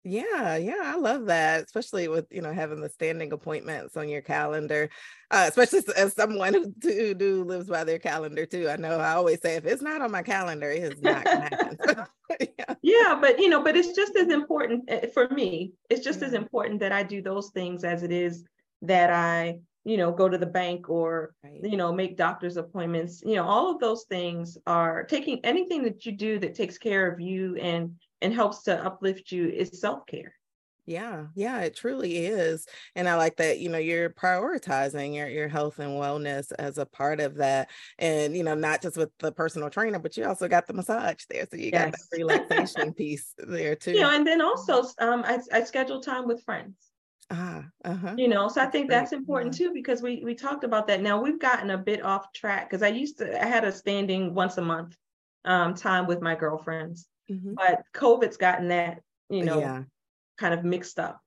Yeah, 0.09 0.55
yeah, 0.55 0.83
I 0.85 0.95
love 0.95 1.25
that, 1.25 1.65
especially 1.65 2.07
with 2.07 2.27
you 2.31 2.41
know 2.41 2.53
having 2.53 2.79
the 2.79 2.87
standing 2.87 3.33
appointments 3.33 3.97
on 3.97 4.07
your 4.07 4.21
calendar, 4.21 4.89
uh, 5.31 5.45
especially 5.49 5.81
as 5.97 6.13
someone 6.13 6.53
who 6.53 6.73
do, 6.79 7.13
do 7.13 7.43
lives 7.43 7.67
by 7.67 7.83
their 7.83 7.99
calendar 7.99 8.45
too. 8.45 8.69
I 8.69 8.77
know 8.77 8.99
I 8.99 9.15
always 9.15 9.41
say 9.41 9.55
if 9.55 9.65
it's 9.65 9.81
not 9.81 9.99
on 9.99 10.11
my 10.11 10.21
calendar, 10.21 10.71
it 10.71 10.93
is 10.93 11.01
not 11.01 11.25
gonna 11.25 11.41
happen. 11.41 12.05
yeah. 12.39 12.75
yeah, 12.81 13.17
but 13.19 13.37
you 13.37 13.49
know, 13.49 13.61
but 13.61 13.75
it's 13.75 13.93
just 13.93 14.15
as 14.15 14.29
important 14.29 14.85
eh, 14.87 15.07
for 15.13 15.27
me. 15.27 15.73
It's 15.89 16.05
just 16.05 16.21
yeah. 16.21 16.27
as 16.27 16.33
important 16.33 16.79
that 16.79 16.93
I 16.93 17.03
do 17.03 17.21
those 17.21 17.49
things 17.49 17.83
as 17.83 18.03
it 18.03 18.11
is 18.11 18.45
that 18.83 19.11
I 19.11 19.59
you 19.87 19.95
know 19.95 20.11
go 20.11 20.27
to 20.27 20.37
the 20.37 20.45
bank 20.45 20.89
or 20.89 21.33
right. 21.43 21.59
you 21.63 21.77
know 21.77 21.93
make 21.93 22.17
doctor's 22.17 22.57
appointments. 22.57 23.23
You 23.25 23.35
know, 23.35 23.45
all 23.45 23.71
of 23.71 23.79
those 23.79 24.03
things 24.09 24.57
are 24.67 25.03
taking 25.03 25.39
anything 25.43 25.83
that 25.83 26.05
you 26.05 26.11
do 26.11 26.39
that 26.39 26.55
takes 26.55 26.77
care 26.77 27.09
of 27.09 27.21
you 27.21 27.55
and 27.55 27.95
and 28.21 28.33
helps 28.33 28.63
to 28.63 28.85
uplift 28.85 29.31
you 29.31 29.47
is 29.47 29.79
self-care 29.79 30.33
yeah 30.87 31.25
yeah 31.35 31.59
it 31.61 31.75
truly 31.75 32.15
is 32.15 32.65
and 32.95 33.09
i 33.09 33.15
like 33.15 33.35
that 33.35 33.59
you 33.59 33.67
know 33.67 33.77
you're 33.77 34.09
prioritizing 34.09 35.13
your, 35.13 35.27
your 35.27 35.49
health 35.49 35.79
and 35.79 35.91
wellness 35.91 36.51
as 36.57 36.77
a 36.77 36.85
part 36.85 37.19
of 37.19 37.35
that 37.35 37.69
and 37.99 38.35
you 38.35 38.41
know 38.41 38.55
not 38.55 38.81
just 38.81 38.95
with 38.95 39.09
the 39.19 39.31
personal 39.31 39.69
trainer 39.69 39.99
but 39.99 40.15
you 40.15 40.25
also 40.25 40.47
got 40.47 40.65
the 40.65 40.73
massage 40.73 41.25
there 41.29 41.45
so 41.51 41.57
you 41.57 41.71
yes. 41.73 41.83
got 41.83 41.91
that 41.91 42.17
relaxation 42.17 42.93
piece 42.97 43.33
there 43.37 43.75
too 43.75 43.91
you 43.91 43.99
know 43.99 44.15
and 44.15 44.25
then 44.25 44.41
also 44.41 44.81
um 44.99 45.23
i, 45.25 45.37
I 45.51 45.63
schedule 45.65 45.99
time 45.99 46.25
with 46.25 46.41
friends 46.43 46.77
Ah, 47.29 47.65
uh-huh. 47.83 48.15
You 48.17 48.29
know, 48.29 48.47
so 48.47 48.61
I 48.61 48.67
think 48.67 48.89
that's 48.89 49.11
important 49.11 49.53
too 49.53 49.73
because 49.73 50.01
we 50.01 50.21
we 50.23 50.33
talked 50.33 50.63
about 50.63 50.87
that. 50.87 51.01
Now 51.01 51.21
we've 51.21 51.39
gotten 51.39 51.71
a 51.71 51.77
bit 51.77 52.01
off 52.03 52.31
track 52.31 52.69
because 52.69 52.83
I 52.83 52.87
used 52.87 53.17
to 53.17 53.41
I 53.41 53.45
had 53.45 53.65
a 53.65 53.71
standing 53.71 54.33
once 54.33 54.57
a 54.57 54.61
month 54.61 54.95
um, 55.43 55.73
time 55.73 56.07
with 56.07 56.21
my 56.21 56.35
girlfriends, 56.35 57.07
Mm-hmm. 57.31 57.53
But 57.55 57.83
COVID's 57.93 58.37
gotten 58.37 58.69
that, 58.69 59.01
you 59.29 59.43
know, 59.43 59.59
yeah. 59.59 59.83
kind 60.37 60.53
of 60.53 60.63
mixed 60.63 60.99
up. 60.99 61.21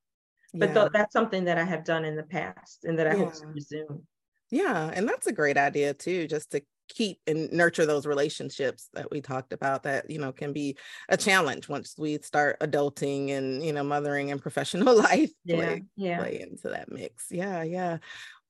But 0.55 0.71
yeah. 0.71 0.75
th- 0.75 0.93
that's 0.93 1.13
something 1.13 1.45
that 1.45 1.59
I 1.59 1.65
have 1.65 1.85
done 1.85 2.05
in 2.05 2.17
the 2.17 2.23
past 2.23 2.85
and 2.85 2.99
that 2.99 3.07
I 3.07 3.11
yeah. 3.11 3.25
hope 3.25 3.35
to 3.35 3.47
resume. 3.47 4.03
Yeah. 4.51 4.91
And 4.93 5.09
that's 5.09 5.27
a 5.27 5.33
great 5.33 5.57
idea 5.57 5.95
too, 5.95 6.27
just 6.27 6.51
to 6.53 6.63
keep 6.95 7.19
and 7.27 7.51
nurture 7.53 7.87
those 7.87 8.07
relationships 8.07 8.89
that 8.93 9.11
we 9.11 9.21
talked 9.21 9.53
about 9.53 9.83
that 9.83 10.09
you 10.11 10.19
know 10.19 10.33
can 10.33 10.53
be 10.53 10.77
a 11.09 11.17
challenge 11.17 11.69
once 11.69 11.95
we 11.99 12.19
start 12.19 12.59
adulting 12.61 13.31
and 13.31 13.65
you 13.65 13.73
know 13.73 13.85
mothering 13.85 14.31
and 14.31 14.43
professional 14.43 14.97
life 15.11 15.31
yeah 15.45 15.57
play, 15.57 15.85
yeah 15.97 16.19
play 16.19 16.41
into 16.41 16.69
that 16.69 16.91
mix 16.91 17.27
yeah 17.31 17.63
yeah 17.63 17.99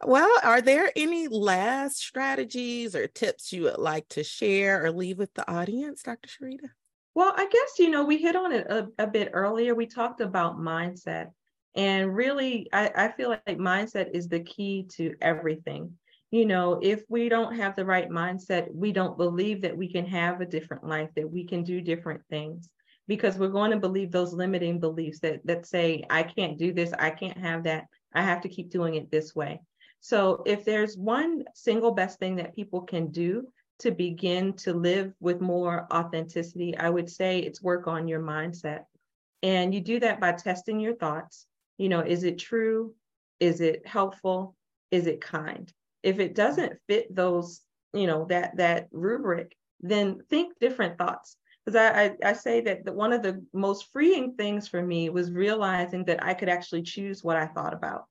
well 0.04 0.30
are 0.42 0.62
there 0.62 0.90
any 0.96 1.28
last 1.28 1.98
strategies 1.98 2.96
or 2.96 3.06
tips 3.06 3.52
you 3.52 3.62
would 3.62 3.78
like 3.78 4.08
to 4.08 4.24
share 4.24 4.84
or 4.84 4.90
leave 4.90 5.18
with 5.18 5.32
the 5.34 5.50
audience 5.50 6.02
dr 6.02 6.28
sherita 6.28 6.68
well, 7.14 7.32
I 7.36 7.46
guess, 7.48 7.78
you 7.78 7.90
know, 7.90 8.04
we 8.04 8.18
hit 8.18 8.36
on 8.36 8.52
it 8.52 8.66
a, 8.68 8.86
a 8.98 9.06
bit 9.06 9.30
earlier. 9.32 9.74
We 9.74 9.86
talked 9.86 10.20
about 10.20 10.58
mindset. 10.58 11.30
And 11.74 12.14
really, 12.14 12.68
I, 12.72 12.90
I 12.96 13.08
feel 13.12 13.30
like 13.30 13.58
mindset 13.58 14.10
is 14.12 14.28
the 14.28 14.40
key 14.40 14.86
to 14.96 15.14
everything. 15.20 15.92
You 16.30 16.46
know, 16.46 16.78
if 16.80 17.02
we 17.08 17.28
don't 17.28 17.56
have 17.56 17.74
the 17.74 17.84
right 17.84 18.08
mindset, 18.08 18.72
we 18.72 18.92
don't 18.92 19.18
believe 19.18 19.62
that 19.62 19.76
we 19.76 19.90
can 19.90 20.06
have 20.06 20.40
a 20.40 20.46
different 20.46 20.86
life, 20.86 21.10
that 21.16 21.28
we 21.28 21.44
can 21.44 21.64
do 21.64 21.80
different 21.80 22.22
things, 22.30 22.70
because 23.08 23.36
we're 23.36 23.48
going 23.48 23.72
to 23.72 23.78
believe 23.78 24.12
those 24.12 24.32
limiting 24.32 24.78
beliefs 24.78 25.18
that 25.20 25.44
that 25.44 25.66
say, 25.66 26.04
I 26.08 26.22
can't 26.22 26.56
do 26.56 26.72
this, 26.72 26.92
I 26.98 27.10
can't 27.10 27.38
have 27.38 27.64
that, 27.64 27.86
I 28.14 28.22
have 28.22 28.42
to 28.42 28.48
keep 28.48 28.70
doing 28.70 28.94
it 28.94 29.10
this 29.10 29.34
way. 29.34 29.60
So 30.00 30.42
if 30.46 30.64
there's 30.64 30.96
one 30.96 31.44
single 31.54 31.90
best 31.90 32.20
thing 32.20 32.36
that 32.36 32.54
people 32.54 32.82
can 32.82 33.10
do 33.10 33.48
to 33.80 33.90
begin 33.90 34.52
to 34.52 34.72
live 34.72 35.12
with 35.20 35.40
more 35.40 35.86
authenticity, 35.92 36.76
I 36.76 36.90
would 36.90 37.10
say 37.10 37.40
it's 37.40 37.62
work 37.62 37.88
on 37.88 38.06
your 38.06 38.20
mindset. 38.20 38.84
And 39.42 39.74
you 39.74 39.80
do 39.80 39.98
that 40.00 40.20
by 40.20 40.32
testing 40.32 40.78
your 40.78 40.94
thoughts. 40.94 41.46
You 41.76 41.88
know, 41.88 42.00
is 42.00 42.24
it 42.24 42.38
true? 42.38 42.94
Is 43.40 43.60
it 43.60 43.86
helpful? 43.86 44.54
Is 44.90 45.06
it 45.06 45.20
kind? 45.20 45.72
If 46.02 46.18
it 46.18 46.34
doesn't 46.34 46.78
fit 46.88 47.14
those, 47.14 47.60
you 47.92 48.06
know, 48.06 48.26
that 48.26 48.56
that 48.56 48.88
rubric, 48.92 49.54
then 49.80 50.20
think 50.30 50.58
different 50.60 50.98
thoughts. 50.98 51.36
Because 51.64 51.76
I, 51.76 52.04
I, 52.04 52.30
I 52.30 52.32
say 52.32 52.62
that 52.62 52.84
the, 52.84 52.92
one 52.92 53.12
of 53.12 53.22
the 53.22 53.44
most 53.52 53.92
freeing 53.92 54.34
things 54.34 54.66
for 54.66 54.80
me 54.80 55.10
was 55.10 55.30
realizing 55.30 56.04
that 56.06 56.24
I 56.24 56.32
could 56.34 56.48
actually 56.48 56.82
choose 56.82 57.22
what 57.22 57.36
I 57.36 57.46
thought 57.46 57.74
about 57.74 58.04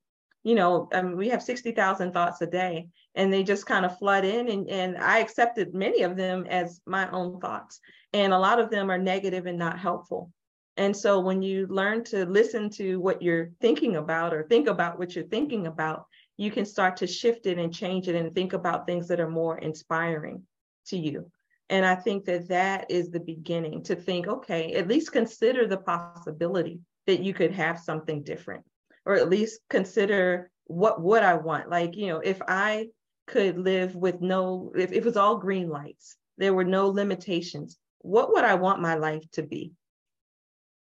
you 0.44 0.56
know, 0.56 0.88
um, 0.94 1.16
we 1.16 1.30
have 1.30 1.44
60,000 1.44 2.14
thoughts 2.14 2.42
a 2.42 2.48
day 2.48 2.88
and 3.16 3.32
they 3.32 3.44
just 3.44 3.66
kind 3.66 3.86
of 3.86 3.98
flood 3.98 4.24
in. 4.24 4.50
And, 4.50 4.70
and 4.70 4.98
I 4.98 5.20
accepted 5.20 5.74
many 5.74 6.04
of 6.04 6.16
them 6.16 6.46
as 6.50 6.82
my 6.86 7.10
own 7.12 7.40
thoughts. 7.40 7.80
And 8.14 8.34
a 8.34 8.40
lot 8.40 8.60
of 8.60 8.70
them 8.70 8.90
are 8.90 8.98
negative 8.98 9.46
and 9.46 9.60
not 9.60 9.80
helpful. 9.80 10.32
And 10.78 10.96
so 10.96 11.20
when 11.20 11.42
you 11.42 11.68
learn 11.68 12.06
to 12.06 12.26
listen 12.26 12.70
to 12.72 13.02
what 13.02 13.22
you're 13.22 13.52
thinking 13.60 13.98
about 13.98 14.34
or 14.34 14.44
think 14.44 14.68
about 14.68 14.98
what 14.98 15.14
you're 15.14 15.26
thinking 15.26 15.68
about, 15.68 16.06
you 16.40 16.50
can 16.50 16.64
start 16.64 16.96
to 16.96 17.06
shift 17.06 17.48
it 17.48 17.58
and 17.58 17.74
change 17.74 18.08
it 18.08 18.16
and 18.16 18.34
think 18.34 18.54
about 18.54 18.88
things 18.88 19.10
that 19.10 19.20
are 19.20 19.30
more 19.30 19.58
inspiring 19.58 20.42
to 20.86 20.98
you. 20.98 21.30
And 21.70 21.86
I 21.86 21.96
think 21.96 22.24
that 22.26 22.48
that 22.48 22.90
is 22.90 23.12
the 23.12 23.20
beginning 23.20 23.84
to 23.84 23.96
think, 23.98 24.26
okay, 24.26 24.74
at 24.76 24.88
least 24.88 25.12
consider 25.12 25.68
the 25.68 25.76
possibility 25.76 26.80
that 27.08 27.22
you 27.22 27.34
could 27.34 27.52
have 27.52 27.78
something 27.78 28.24
different 28.24 28.64
or 29.06 29.16
at 29.16 29.30
least 29.30 29.60
consider 29.70 30.50
what 30.64 31.02
would 31.02 31.24
I 31.24 31.34
want? 31.34 31.70
Like, 31.70 31.98
you 31.98 32.08
know, 32.08 32.20
if 32.20 32.42
I 32.48 32.88
could 33.28 33.58
live 33.58 33.96
with 33.96 34.22
no, 34.22 34.72
if, 34.78 34.94
if 34.94 35.00
it 35.00 35.06
was 35.06 35.18
all 35.18 35.36
green 35.36 35.68
lights, 35.68 36.16
there 36.38 36.54
were 36.54 36.64
no 36.64 36.88
limitations, 36.88 37.78
what 38.00 38.32
would 38.32 38.46
I 38.46 38.56
want 38.56 38.82
my 38.82 38.96
life 38.96 39.30
to 39.34 39.44
be? 39.44 39.74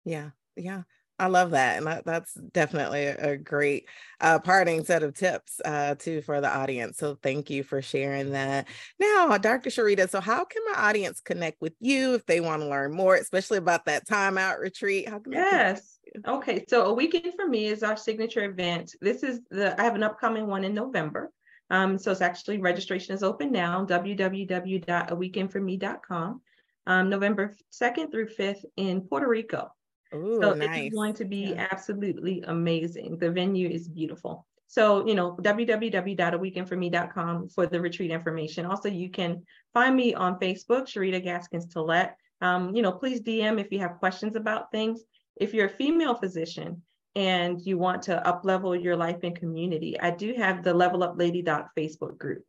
Yeah, 0.07 0.30
yeah. 0.57 0.85
I 1.18 1.27
love 1.29 1.53
that. 1.53 1.79
And 1.79 1.87
that, 1.87 2.05
that's 2.05 2.35
definitely 2.35 3.05
a, 3.05 3.37
great 3.37 3.88
uh, 4.20 4.40
parting 4.40 4.85
set 4.85 5.05
of 5.05 5.14
tips 5.14 5.61
uh, 5.64 5.94
too 5.94 6.20
for 6.22 6.40
the 6.40 6.53
audience. 6.53 6.98
So 6.98 7.16
thank 7.22 7.50
you 7.50 7.62
for 7.62 7.81
sharing 7.81 8.33
that. 8.33 8.66
Now, 8.98 9.38
Dr. 9.38 9.70
Sherita, 9.70 10.11
so 10.11 10.20
how 10.20 10.44
can 10.44 10.62
my 10.72 10.88
audience 10.88 11.20
connect 11.20 11.61
with 11.61 11.74
you 11.79 12.14
if 12.14 12.27
they 12.27 12.40
want 12.40 12.62
to 12.62 12.68
learn 12.68 12.92
more, 12.92 13.14
especially 13.14 13.59
about 13.59 13.85
that 13.85 14.09
timeout 14.09 14.59
retreat? 14.59 15.09
How 15.09 15.20
can 15.20 15.33
yes. 15.33 16.00
Okay. 16.27 16.64
So 16.68 16.87
a 16.87 16.92
weekend 16.92 17.35
for 17.37 17.46
me 17.46 17.66
is 17.66 17.85
our 17.85 17.96
signature 17.96 18.44
event. 18.44 18.96
This 19.00 19.22
is 19.22 19.40
the, 19.50 19.81
I 19.81 19.85
have 19.85 19.94
an 19.94 20.03
upcoming 20.03 20.48
one 20.48 20.64
in 20.64 20.74
November. 20.74 21.31
Um, 21.70 21.96
so 21.96 22.12
it's 22.12 22.20
actually 22.20 22.59
registration 22.59 23.14
is 23.14 23.22
open 23.22 23.50
now, 23.50 23.87
www.aweekendforme.com, 23.87 26.42
um, 26.87 27.09
November 27.09 27.57
2nd 27.72 28.11
through 28.11 28.29
5th 28.29 28.66
in 28.77 29.00
Puerto 29.03 29.29
Rico. 29.29 29.73
Ooh, 30.14 30.40
so 30.40 30.55
nice. 30.55 30.87
it's 30.87 30.94
going 30.94 31.14
to 31.14 31.24
be 31.24 31.55
yeah. 31.55 31.66
absolutely 31.70 32.42
amazing. 32.46 33.18
The 33.18 33.31
venue 33.31 33.68
is 33.68 33.88
beautiful. 33.88 34.46
So, 34.66 35.07
you 35.07 35.14
know, 35.14 35.37
www.aweekendforme.com 35.37 37.48
for 37.50 37.66
the 37.66 37.79
retreat 37.81 38.11
information. 38.11 38.66
Also, 38.66 38.88
you 38.88 39.11
can 39.11 39.44
find 39.72 39.94
me 39.94 40.14
on 40.14 40.40
Facebook, 40.40 40.88
Sherita 40.88 41.22
Gaskins 41.22 41.72
Tillett. 41.72 42.14
Um, 42.40 42.74
you 42.74 42.83
know, 42.83 42.90
please 42.92 43.20
DM 43.20 43.61
if 43.61 43.70
you 43.70 43.79
have 43.79 44.00
questions 44.00 44.35
about 44.37 44.72
things. 44.72 45.03
If 45.37 45.55
you're 45.55 45.66
a 45.66 45.70
female 45.70 46.14
physician 46.14 46.83
and 47.14 47.61
you 47.61 47.79
want 47.79 48.03
to 48.03 48.27
up 48.27 48.44
level 48.44 48.74
your 48.74 48.96
life 48.96 49.18
and 49.22 49.37
community, 49.37 50.00
I 50.00 50.11
do 50.11 50.35
have 50.35 50.64
the 50.64 50.74
Level 50.74 51.05
Up 51.05 51.16
Lady 51.16 51.42
Doc 51.42 51.70
Facebook 51.77 52.18
group. 52.18 52.44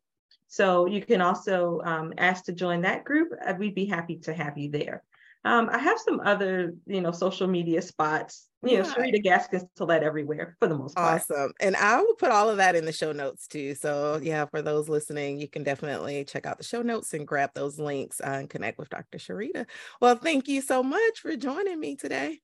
So 0.47 0.85
you 0.85 1.01
can 1.01 1.21
also 1.21 1.81
um, 1.83 2.13
ask 2.17 2.45
to 2.45 2.53
join 2.53 2.81
that 2.81 3.03
group. 3.03 3.33
We'd 3.57 3.75
be 3.75 3.85
happy 3.85 4.17
to 4.19 4.33
have 4.33 4.57
you 4.57 4.71
there. 4.71 5.03
Um, 5.45 5.69
I 5.71 5.77
have 5.77 5.99
some 5.99 6.19
other, 6.25 6.73
you 6.87 7.01
know, 7.01 7.11
social 7.11 7.47
media 7.47 7.81
spots. 7.81 8.47
You 8.63 8.79
know, 8.79 8.83
Sharita 8.83 9.21
Gaskins 9.21 9.63
to 9.75 9.85
let 9.85 10.01
everywhere 10.01 10.57
for 10.59 10.67
the 10.67 10.75
most 10.75 10.95
part. 10.95 11.21
Awesome. 11.21 11.53
And 11.59 11.75
I 11.75 12.01
will 12.01 12.15
put 12.15 12.31
all 12.31 12.49
of 12.49 12.57
that 12.57 12.75
in 12.75 12.83
the 12.83 12.91
show 12.91 13.11
notes 13.11 13.45
too. 13.45 13.75
So 13.75 14.19
yeah, 14.23 14.45
for 14.45 14.63
those 14.63 14.89
listening, 14.89 15.39
you 15.39 15.47
can 15.47 15.61
definitely 15.61 16.25
check 16.25 16.47
out 16.47 16.57
the 16.57 16.63
show 16.63 16.81
notes 16.81 17.13
and 17.13 17.27
grab 17.27 17.51
those 17.53 17.77
links 17.77 18.19
uh, 18.21 18.37
and 18.39 18.49
connect 18.49 18.79
with 18.79 18.89
Dr. 18.89 19.19
Sherita. 19.19 19.67
Well, 20.01 20.15
thank 20.15 20.47
you 20.47 20.61
so 20.61 20.81
much 20.81 21.19
for 21.19 21.35
joining 21.35 21.79
me 21.79 21.95
today. 21.95 22.39